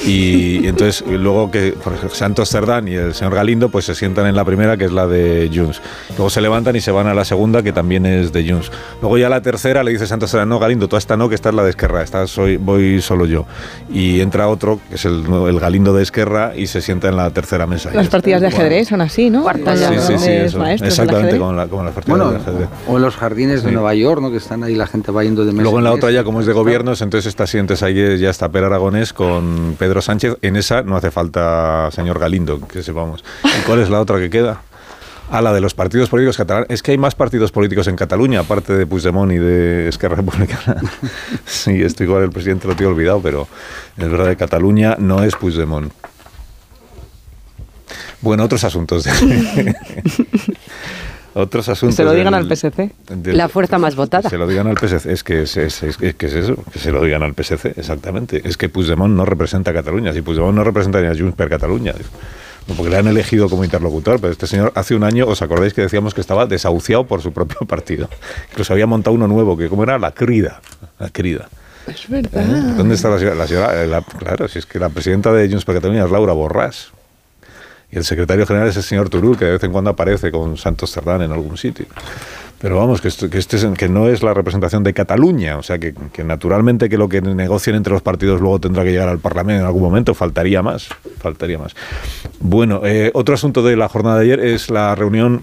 [0.05, 4.25] y, entonces luego que por ejemplo, Santos Cerdán y el señor Galindo pues se sientan
[4.25, 5.81] en la primera, que es la de Junts.
[6.09, 8.71] Luego se levantan y se van a la segunda, que también es de Junts.
[9.01, 11.49] Luego ya la tercera le dice Santos Cerdán, no, Galindo, tú esta no, que esta
[11.49, 13.45] es la de Esquerra, esta soy, voy solo yo.
[13.93, 17.29] Y entra otro, que es el, el Galindo de Esquerra, y se sienta en la
[17.31, 17.91] tercera mesa.
[17.93, 19.45] Las partidas de ajedrez son así, ¿no?
[19.49, 22.69] sí, sí, sí, exactamente como, la, como las partidas de ajedrez.
[22.87, 24.31] O en los jardines de Nueva York, ¿no?
[24.31, 25.63] Que están ahí la gente va yendo de mesa.
[25.63, 28.49] Luego en la otra ya, como es de gobierno, entonces está sientes ahí ya está
[28.49, 30.37] Per Aragonés con Pedro Sánchez.
[30.41, 33.23] En esa no hace falta señor Galindo, que sepamos.
[33.43, 34.61] ¿Y cuál es la otra que queda?
[35.29, 36.69] A la de los partidos políticos catalanes.
[36.69, 40.77] Es que hay más partidos políticos en Cataluña, aparte de Puigdemont y de Esquerra Republicana.
[41.45, 43.47] sí, esto igual el presidente lo tiene olvidado, pero
[43.97, 45.91] es verdad que Cataluña no es Puigdemont.
[48.21, 49.05] Bueno, otros asuntos.
[51.33, 51.95] otros asuntos.
[51.95, 52.91] Se lo digan al PSC.
[53.25, 54.29] la fuerza más votada.
[54.29, 55.11] Se lo digan al PSC.
[55.11, 58.41] Es que es, es, es, que es eso, que se lo digan al PSC, exactamente.
[58.43, 60.13] Es que Puigdemont no representa a Cataluña.
[60.13, 61.93] Si Puigdemont no representa ni a Junts per Cataluña.
[62.75, 65.81] Porque le han elegido como interlocutor, pero este señor hace un año, ¿os acordáis que
[65.81, 68.09] decíamos que estaba desahuciado por su propio partido?
[68.51, 70.61] Incluso había montado uno nuevo, que como era la Crida.
[70.99, 71.49] La Crida.
[71.87, 72.43] Es verdad.
[72.43, 72.73] ¿Eh?
[72.77, 73.35] ¿Dónde está la señora?
[73.35, 76.33] La señora la, claro, si es que la presidenta de Junts per Cataluña es Laura
[76.33, 76.91] Borràs.
[77.91, 80.57] Y el secretario general es el señor Turul, que de vez en cuando aparece con
[80.57, 81.85] Santos Cerdán en algún sitio.
[82.59, 85.63] Pero vamos, que, esto, que, este es, que no es la representación de Cataluña, o
[85.63, 89.07] sea, que, que, naturalmente que lo que negocien entre los partidos luego tendrá que llegar
[89.07, 91.73] al Parlamento en algún momento, faltaría más, faltaría más.
[92.41, 95.41] Bueno, eh, otro asunto de la jornada de ayer es la reunión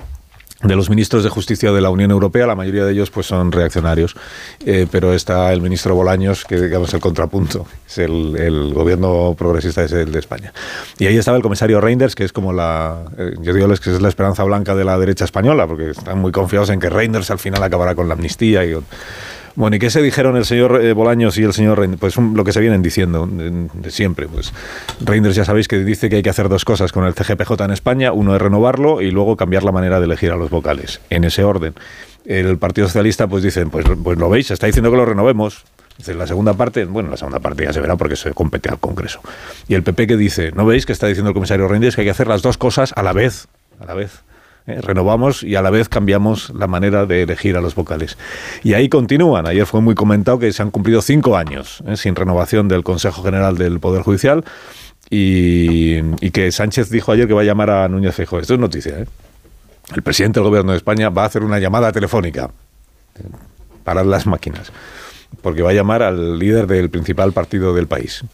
[0.63, 3.53] de los ministros de Justicia de la Unión Europea, la mayoría de ellos pues son
[3.53, 4.17] reaccionarios,
[4.65, 10.19] eh, pero está el ministro Bolaños, que digamos el contrapunto, es el, gobierno progresista de
[10.19, 10.53] España.
[10.99, 14.01] Y ahí estaba el comisario Reinders, que es como la, eh, yo digo que es
[14.01, 17.39] la esperanza blanca de la derecha española, porque están muy confiados en que Reinders al
[17.39, 18.75] final acabará con la amnistía y
[19.57, 22.01] bueno, ¿y qué se dijeron el señor eh, Bolaños y el señor Reinders?
[22.01, 23.29] Pues lo que se vienen diciendo
[23.89, 24.29] siempre.
[24.29, 24.53] Pues
[25.01, 27.71] Reinders ya sabéis que dice que hay que hacer dos cosas con el CGPJ en
[27.71, 28.13] España.
[28.13, 31.43] Uno es renovarlo y luego cambiar la manera de elegir a los vocales, en ese
[31.43, 31.75] orden.
[32.27, 35.65] El Partido Socialista pues dicen, pues, pues lo veis, está diciendo que lo renovemos.
[36.07, 39.21] La segunda parte, bueno, la segunda parte ya se verá porque se compete al Congreso.
[39.69, 42.07] Y el PP que dice, ¿no veis que está diciendo el comisario Reinders que hay
[42.07, 43.49] que hacer las dos cosas a la vez?
[43.81, 44.21] A la vez.
[44.67, 48.19] Eh, renovamos y a la vez cambiamos la manera de elegir a los vocales.
[48.65, 49.47] Y ahí continúan.
[49.47, 53.23] Ayer fue muy comentado que se han cumplido cinco años eh, sin renovación del Consejo
[53.23, 54.45] General del Poder Judicial
[55.09, 58.41] y, que Sánchez dijo ayer que va a llamar a Núñez Feijóo.
[58.41, 58.99] Esto es noticia.
[58.99, 59.07] ¿eh?
[59.95, 62.51] El presidente del Gobierno de España va a hacer una llamada telefónica
[63.85, 64.73] para las máquinas
[65.43, 68.25] porque va a llamar al líder del principal partido del país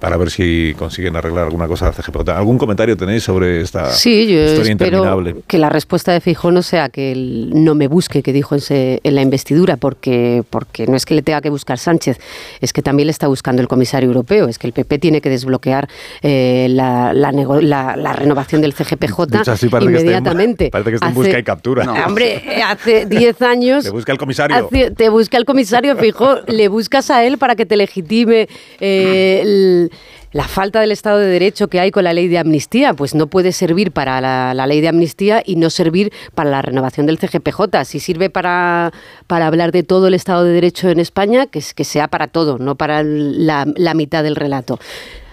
[0.00, 2.28] para ver si consiguen arreglar alguna cosa de CGP.
[2.28, 5.36] ¿Algún comentario tenéis sobre esta sí, yo historia espero interminable?
[5.46, 8.60] Que la respuesta de Feijóo no sea que él no me busque, que dijo en,
[8.60, 12.18] se, en, la investidura, porque, porque no es que le tenga que buscar Sánchez,
[12.60, 15.30] es que también le está buscando el comisario europeo, es que el PP tiene que
[15.30, 15.88] desbloquear
[16.22, 20.66] eh, la, la, la, la, renovación del CGPJ hecho, parece inmediatamente.
[20.66, 21.84] Que parece que esté en busca y captura.
[21.84, 21.94] No.
[22.06, 23.84] Hombre, hace 10 años...
[23.84, 24.56] Te busca el comisario.
[24.56, 28.48] Hace, te busca el comisario Feijóo, le buscas a él para que te legitime
[28.80, 29.87] eh, el,
[30.32, 33.26] la falta del Estado de Derecho que hay con la ley de amnistía, pues no
[33.28, 37.84] puede servir para la, ley de amnistía y no servir para la renovación del CGPJ.
[37.84, 38.92] Si sirve para,
[39.26, 42.58] para hablar de todo el Estado de Derecho en España, que, que sea para todo,
[42.58, 44.78] no para la, la mitad del relato.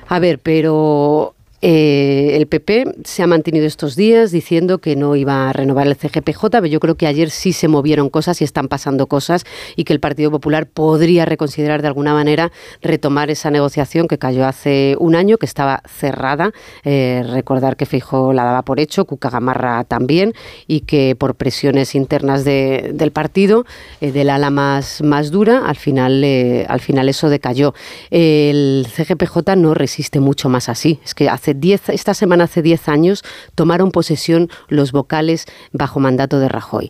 [0.07, 1.34] A ver, pero
[1.67, 5.95] Eh, el PP se ha mantenido estos días diciendo que no iba a renovar el
[5.95, 9.45] CGPJ, pero yo creo que ayer sí se movieron cosas y están pasando cosas
[9.75, 12.51] y que el Partido Popular podría reconsiderar de alguna manera
[12.83, 16.51] retomar esa negociación que cayó hace un año, que estaba cerrada.
[16.83, 20.35] Eh, recordar que Feijóo la daba por hecho, Cuca Gamarra también,
[20.67, 23.65] y que por presiones internas del partido,
[24.01, 25.01] eh, del ala más,
[25.31, 26.23] dura, al final,
[26.67, 27.73] al final eso decayó.
[28.11, 30.99] el CGPJ no resiste mucho más así.
[31.03, 33.23] Es que hace diez, esta semana hace 10 años
[33.55, 36.89] tomaron posesión los vocales bajo mandato de Rajoy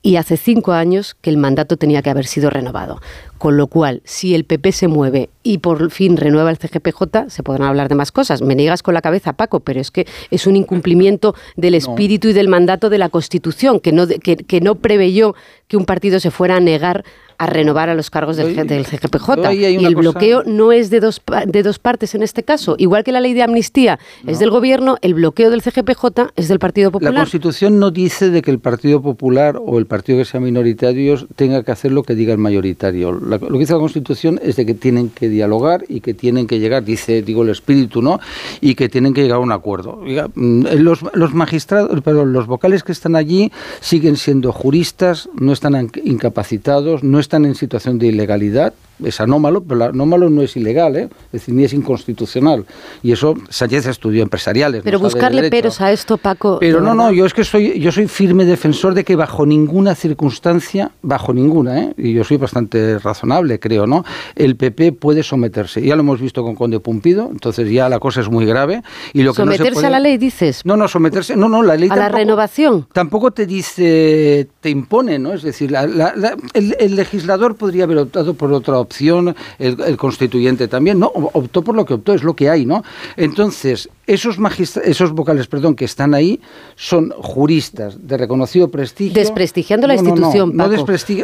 [0.00, 3.00] y hace cinco años que el mandato tenía que haber sido renovado.
[3.36, 7.42] Con lo cual, si el PP se mueve y por fin renueva el CGPJ, se
[7.42, 8.40] podrán hablar de más cosas.
[8.40, 12.32] Me niegas con la cabeza, Paco, pero es que es un incumplimiento del espíritu y
[12.32, 15.34] del mandato de la Constitución, que no, que, que no preveyó
[15.66, 17.04] que un partido se fuera a negar
[17.38, 19.52] a renovar a los cargos del, del CGPJ.
[19.54, 22.74] Y el bloqueo no es de dos, de dos partes en este caso.
[22.78, 26.58] Igual que la ley de amnistía es del gobierno, el bloqueo del CGPJ es del
[26.58, 27.14] Partido Popular.
[27.14, 31.16] La Constitución no dice de que el Partido Popular o el partido que sea minoritario
[31.36, 33.12] tenga que hacer lo que diga el mayoritario.
[33.12, 36.58] lo que dice la Constitución es de que tienen que dialogar y que tienen que
[36.58, 38.18] llegar, dice, digo, el espíritu, ¿no?
[38.60, 40.02] Y que tienen que llegar a un acuerdo.
[40.34, 45.90] Mm, los, los magistrados, perdón, los vocales que están allí siguen siendo juristas, no están
[46.02, 48.72] incapacitados, no están en situación de ilegalidad,
[49.04, 51.08] es anómalo, pero el anómalo no es ilegal, ¿eh?
[51.26, 52.64] es decir, ni es inconstitucional.
[53.02, 54.82] Y eso Sánchez estudió empresariales.
[54.82, 56.58] Pero buscarle peros a esto, Paco.
[56.60, 59.94] Pero no, no, yo es que soy, yo soy firme defensor de que bajo ninguna
[59.94, 61.94] circunstancia, bajo ninguna, ¿eh?
[61.96, 64.04] y yo soy bastante razonable, creo, ¿no?
[64.34, 65.82] El PP puede someterse.
[65.82, 68.82] Ya lo hemos visto con Conde Pumpido, entonces ya la cosa es muy grave.
[69.12, 70.62] Y lo que ¿Someterse a la ley, dices?
[70.64, 72.86] No, no, someterse, no, no, la ley ¿A la renovación?
[72.92, 75.32] Tampoco te dice, te impone, ¿no?
[75.32, 77.17] Es decir, el, el legislador
[77.56, 82.14] podría haber optado por otra opción, el, constituyente también, no, optó por lo que optó,
[82.14, 82.84] es lo que hay, ¿no?
[83.16, 84.38] Entonces, esos
[84.84, 86.40] esos vocales, perdón, que están ahí,
[86.76, 89.12] son juristas de reconocido prestigio.
[89.12, 90.66] Desprestigiando la institución, no,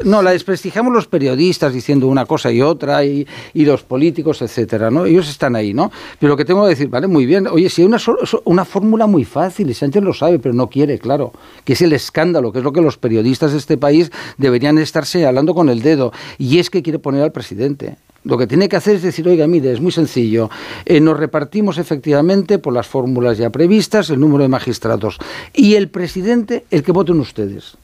[0.04, 4.90] no, la desprestigiamos los periodistas diciendo una cosa y otra, y, y, los políticos, etcétera,
[4.90, 5.06] ¿no?
[5.06, 5.90] Ellos están ahí, ¿no?
[6.20, 7.98] Pero lo que tengo que decir, vale, muy bien, oye, si hay una,
[8.44, 11.32] una fórmula muy fácil, y Sánchez lo sabe, pero no quiere, claro,
[11.64, 15.26] que es el escándalo, que es lo que los periodistas de este país deberían estarse
[15.26, 18.76] hablando con el dedo, y es que quiere poner al presidente lo que tiene que
[18.76, 20.50] hacer es decir, oiga, mire, es muy sencillo.
[20.84, 25.18] Eh, nos repartimos efectivamente por las fórmulas ya previstas el número de magistrados.
[25.52, 27.76] Y el presidente, el que voten ustedes.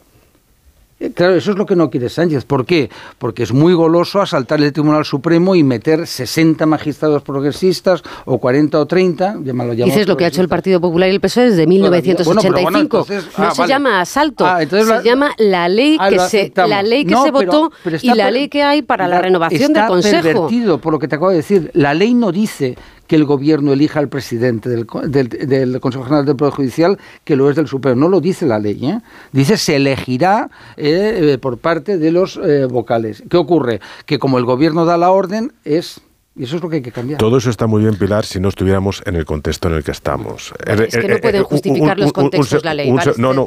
[1.01, 2.45] Eh, claro, eso es lo que no quiere Sánchez.
[2.45, 2.91] ¿Por qué?
[3.17, 8.79] Porque es muy goloso asaltar el Tribunal Supremo y meter 60 magistrados progresistas o 40
[8.79, 9.37] o 30.
[9.43, 13.07] Llámalo, Dices lo que ha hecho el Partido Popular y el PSOE desde 1985.
[13.09, 17.03] no ah, se llama asalto, ah, se llama la ley ah, que se, la ley
[17.03, 17.71] que se votó
[18.01, 20.17] y la ley que hay para la, renovación del Consejo.
[20.17, 21.71] Está pervertido por lo que te acabo de decir.
[21.73, 22.77] La ley no dice
[23.11, 27.49] que el gobierno elija al presidente del, del, Consejo General del Poder Judicial, que lo
[27.49, 27.99] es del Supremo.
[27.99, 28.85] No lo dice la ley.
[28.85, 29.01] ¿eh?
[29.33, 33.21] Dice se elegirá eh, por parte de los eh, vocales.
[33.29, 33.81] ¿Qué ocurre?
[34.05, 35.99] Que como el gobierno da la orden, es
[36.33, 37.19] y eso es lo que hay que cambiar.
[37.19, 39.91] Todo eso está muy bien, Pilar, si no estuviéramos en el contexto en el que
[39.91, 40.53] estamos.
[40.65, 42.89] Es que no pueden justificar los contextos la ley.
[43.17, 43.45] no, no,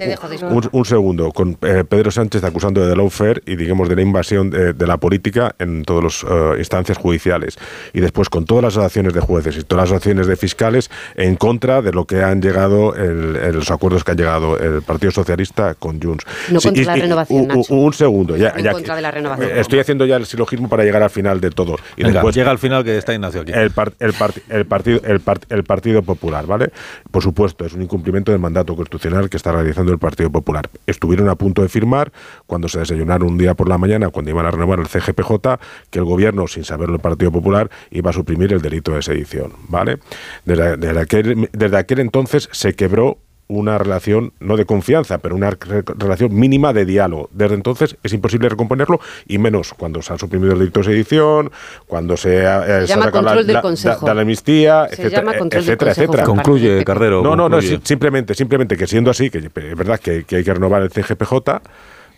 [0.71, 1.33] un, segundo.
[1.33, 5.83] Con Pedro Sánchez acusando de lawfare y, digamos, de la invasión de, la política en
[5.85, 7.57] todas las instancias judiciales.
[7.95, 11.37] Y después con todas las acciones de jueces y todas las acciones de fiscales en
[11.37, 15.75] contra de lo que han llegado, el, los acuerdos que ha llegado el Partido Socialista
[15.75, 16.27] con Junts.
[16.51, 18.37] No contra la renovación, Un, segundo.
[18.37, 19.51] Ya, en contra de la renovación.
[19.57, 21.77] Estoy haciendo ya el silogismo para llegar al final de todo.
[21.97, 23.53] Y después llega al final que está Ignacio aquí.
[23.53, 24.15] El, el,
[24.49, 26.71] el, partido, el, Partido Popular, ¿vale?
[27.11, 30.69] Por supuesto, es un incumplimiento del mandato constitucional que está realizando el Partido Popular.
[30.87, 32.13] Estuvieron a punto de firmar
[32.47, 35.61] cuando se desayunaron un día por la mañana, cuando iban a renovar el CGPJ,
[35.91, 39.53] que el gobierno, sin saberlo el Partido Popular, iba a suprimir el delito de sedición,
[39.69, 39.99] ¿vale?
[40.45, 43.19] Desde aquel entonces se quebró
[43.49, 47.29] una relación, no de confianza, pero una relación mínima de diálogo.
[47.33, 51.51] Desde entonces es imposible recomponerlo y menos cuando se ha suprimido el delito de sedición,
[51.87, 56.25] cuando se, eh, se, llama control la, del la, amnistía, etcétera, etcétera, etcétera.
[56.25, 57.23] Concluye, Cardero.
[57.23, 60.55] No, no, no, simplemente, simplemente que siendo así, que es verdad que, que hay que
[60.55, 61.61] renovar el CGPJ,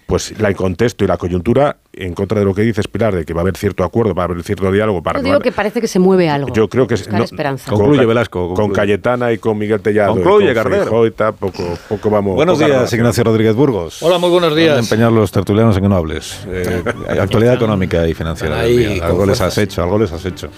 [0.07, 3.33] pues la contexto y la coyuntura en contra de lo que dices Pilar de que
[3.33, 5.81] va a haber cierto acuerdo, va a haber cierto diálogo para Yo digo que parece
[5.81, 6.53] que se mueve algo.
[6.53, 7.71] Yo creo que no, esperanza.
[7.71, 8.55] Concluye Velasco.
[8.55, 10.13] Con Cayetana y con Miguel Tellado.
[10.13, 11.35] Concluye Cardero.
[11.39, 12.37] poco, poco vamos.
[12.37, 14.03] Buenos días, Ignacio Rodríguez Burgos.
[14.03, 14.79] Hola, muy buenos días.
[14.79, 16.47] empeñar los tertulianos en que no hables.
[16.49, 16.83] Eh,
[17.21, 18.61] actualidad económica y financiera.
[19.03, 20.49] algo les has hecho, algo les has hecho.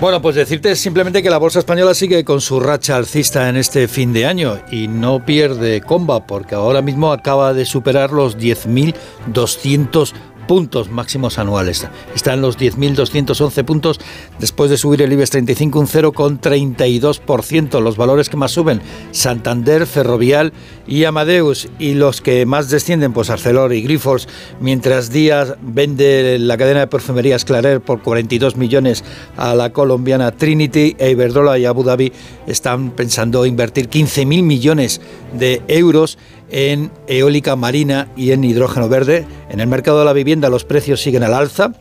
[0.00, 3.88] Bueno, pues decirte simplemente que la bolsa española sigue con su racha alcista en este
[3.88, 10.12] fin de año y no pierde comba porque ahora mismo acaba de superar los 10.200
[10.48, 11.86] puntos máximos anuales.
[12.16, 14.00] Está en los 10.211 puntos
[14.40, 17.80] después de subir el IBEX 35 un 0,32%.
[17.80, 18.80] Los valores que más suben,
[19.12, 20.52] Santander, Ferrovial
[20.88, 21.68] y Amadeus.
[21.78, 24.26] Y los que más descienden, pues Arcelor y Grifols,
[24.60, 29.04] mientras Díaz vende la cadena de perfumerías Clarer por 42 millones
[29.36, 32.12] a la colombiana Trinity e Iberdrola y Abu Dhabi
[32.46, 35.00] están pensando invertir 15.000 millones
[35.34, 36.18] de euros
[36.50, 39.26] en eólica marina y en hidrógeno verde.
[39.48, 41.72] En el mercado de la vivienda los precios siguen al alza.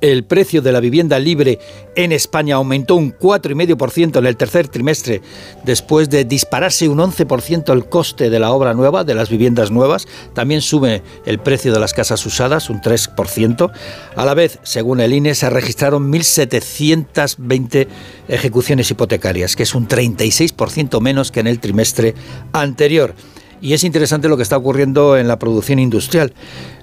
[0.00, 1.60] El precio de la vivienda libre
[1.94, 5.22] en España aumentó un 4,5% en el tercer trimestre,
[5.64, 10.08] después de dispararse un 11% el coste de la obra nueva, de las viviendas nuevas.
[10.34, 13.70] También sube el precio de las casas usadas, un 3%.
[14.16, 17.86] A la vez, según el INE, se registraron 1.720
[18.26, 22.16] ejecuciones hipotecarias, que es un 36% menos que en el trimestre
[22.52, 23.14] anterior.
[23.62, 26.32] Y es interesante lo que está ocurriendo en la producción industrial.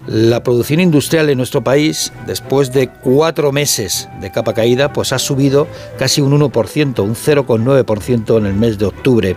[0.07, 5.19] La producción industrial en nuestro país, después de cuatro meses de capa caída, pues ha
[5.19, 5.67] subido
[5.99, 9.35] casi un 1%, un 0,9% en el mes de octubre.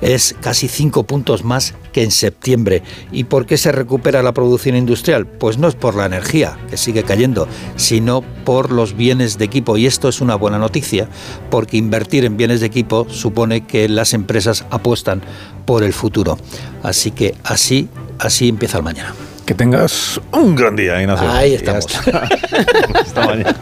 [0.00, 2.82] Es casi cinco puntos más que en septiembre.
[3.10, 5.26] ¿Y por qué se recupera la producción industrial?
[5.26, 9.76] Pues no es por la energía, que sigue cayendo, sino por los bienes de equipo.
[9.76, 11.08] Y esto es una buena noticia,
[11.50, 15.22] porque invertir en bienes de equipo supone que las empresas apuestan
[15.64, 16.38] por el futuro.
[16.82, 19.14] Así que así, así empieza el mañana.
[19.46, 21.30] Que tengas un gran día, Ignacio.
[21.30, 21.86] Ahí estamos.
[22.94, 23.56] Hasta mañana.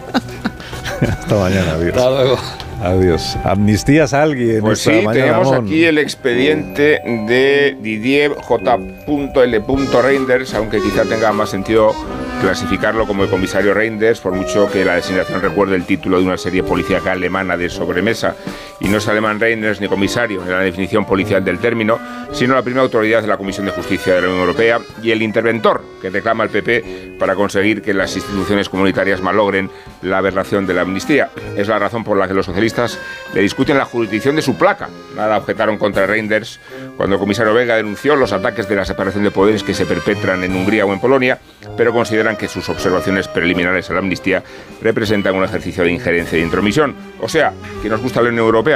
[1.00, 1.96] Hasta mañana, adiós.
[1.96, 2.38] Hasta luego.
[2.82, 3.36] Adiós.
[3.44, 5.66] ¿Amnistías a alguien Pues sí, mañana, tenemos Ramón?
[5.66, 9.62] aquí el expediente de Didier J.L.
[10.02, 11.94] Reinders, aunque quizá tenga más sentido
[12.40, 16.36] clasificarlo como el comisario Reinders, por mucho que la designación recuerde el título de una
[16.36, 18.34] serie policíaca alemana de sobremesa.
[18.82, 22.00] Y no es alemán Reinders ni comisario en la definición policial del término,
[22.32, 25.22] sino la primera autoridad de la Comisión de Justicia de la Unión Europea y el
[25.22, 29.70] interventor que reclama el PP para conseguir que las instituciones comunitarias malogren
[30.02, 31.30] la aberración de la amnistía.
[31.56, 32.98] Es la razón por la que los socialistas
[33.32, 34.88] le discuten la jurisdicción de su placa.
[35.14, 36.58] Nada objetaron contra Reinders
[36.96, 40.42] cuando el comisario Vega denunció los ataques de la separación de poderes que se perpetran
[40.42, 41.38] en Hungría o en Polonia,
[41.76, 44.42] pero consideran que sus observaciones preliminares a la amnistía
[44.82, 46.94] representan un ejercicio de injerencia e intromisión.
[47.20, 48.71] O sea, que nos gusta la Unión Europea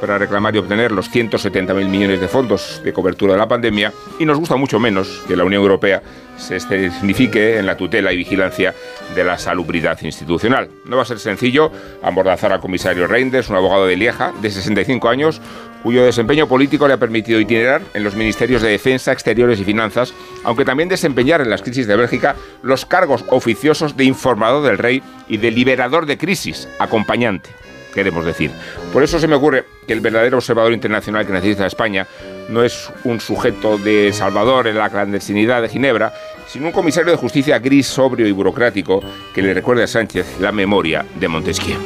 [0.00, 4.24] para reclamar y obtener los 170.000 millones de fondos de cobertura de la pandemia y
[4.24, 6.02] nos gusta mucho menos que la Unión Europea
[6.36, 8.74] se signifique en la tutela y vigilancia
[9.14, 10.68] de la salubridad institucional.
[10.84, 11.72] No va a ser sencillo
[12.02, 15.40] amordazar al comisario Reinders, un abogado de Lieja de 65 años,
[15.82, 20.14] cuyo desempeño político le ha permitido itinerar en los ministerios de Defensa, Exteriores y Finanzas,
[20.44, 25.02] aunque también desempeñar en las crisis de Bélgica los cargos oficiosos de informador del rey
[25.28, 27.50] y de liberador de crisis, acompañante
[27.94, 28.50] queremos decir.
[28.92, 32.06] Por eso se me ocurre que el verdadero observador internacional que necesita España
[32.48, 36.12] no es un sujeto de Salvador en la clandestinidad de Ginebra,
[36.46, 39.02] sino un comisario de justicia gris, sobrio y burocrático
[39.34, 41.78] que le recuerde a Sánchez la memoria de Montesquieu.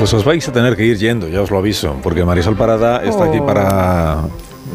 [0.00, 3.04] Pues os vais a tener que ir yendo, ya os lo aviso, porque Marisol Parada
[3.04, 3.46] está aquí Oh.
[3.46, 4.22] para,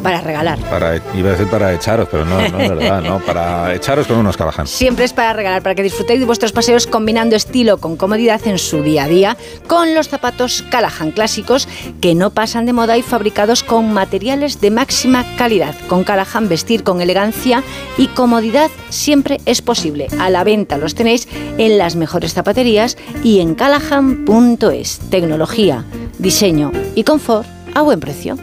[0.06, 0.60] Para regalar.
[0.69, 4.18] para, iba a decir para echaros, pero no, no es verdad, no, para echaros con
[4.18, 4.68] unos Callahan.
[4.68, 8.60] Siempre es para regalar, para que disfrutéis de vuestros paseos combinando estilo con comodidad en
[8.60, 9.38] su día a día
[9.68, 11.68] con los zapatos Callahan clásicos
[12.02, 15.76] que no pasan de moda y fabricados con materiales de máxima calidad.
[15.88, 17.64] Con Callahan vestir con elegancia
[17.98, 20.07] y comodidad siempre es posible.
[20.19, 21.27] A la venta los tenéis
[21.57, 24.99] en las mejores zapaterías y en callahan.es.
[25.10, 25.84] Tecnología,
[26.19, 28.38] diseño y confort a buen precio.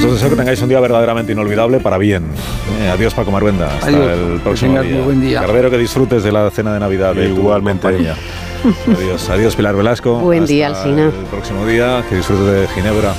[0.00, 2.24] Pues os deseo que tengáis un día verdaderamente inolvidable para bien.
[2.80, 4.18] Eh, adiós Paco Maruenda, hasta Adiós.
[4.18, 4.94] el próximo día.
[4.94, 5.40] muy buen día.
[5.42, 7.86] Cardero, que disfrutes de la cena de Navidad de Igualmente.
[8.96, 10.18] Adiós, adiós Pilar Velasco.
[10.20, 11.04] Buen día, Hasta Alsina.
[11.06, 13.12] El próximo día, que disfrutes de Ginebra.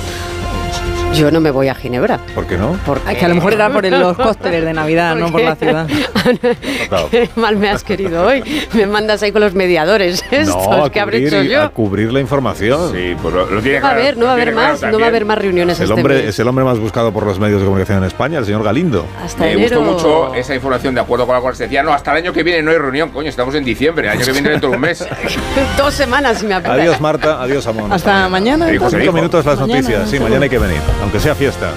[1.14, 2.18] Yo no me voy a Ginebra.
[2.34, 2.74] ¿Por qué no?
[3.08, 5.54] Es que a lo mejor era por el- los cócteles de Navidad, no por la
[5.56, 5.86] ciudad.
[7.10, 8.42] Qué mal me has querido hoy.
[8.72, 10.56] Me mandas ahí con los mediadores estos.
[10.66, 11.62] No, a ¿Qué habré cubrir, hecho y- yo?
[11.62, 12.92] a cubrir la información.
[12.92, 14.72] Sí, pues lo, lo tiene No va a haber, no va a haber tiene claro
[14.80, 16.24] más, no va a haber más reuniones Es el, este hombre, mes.
[16.26, 19.04] es el hombre más buscado por los medios de comunicación en España, el señor Galindo.
[19.22, 19.80] Hasta Me enero.
[19.82, 22.32] gustó mucho esa información de acuerdo con la cual se decía, no, hasta el año
[22.32, 24.76] que viene no hay reunión, coño, estamos en diciembre, el año que viene dentro de
[24.76, 25.06] un mes.
[25.76, 26.80] Dos semanas si me apetece.
[26.80, 27.92] Adiós Marta, adiós Amón.
[27.92, 28.66] Hasta mañana.
[28.68, 31.72] Cinco minutos las Mañana, noticias, sí, mañana hay que venir, aunque sea fiesta.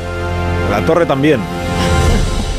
[0.69, 1.41] La torre también.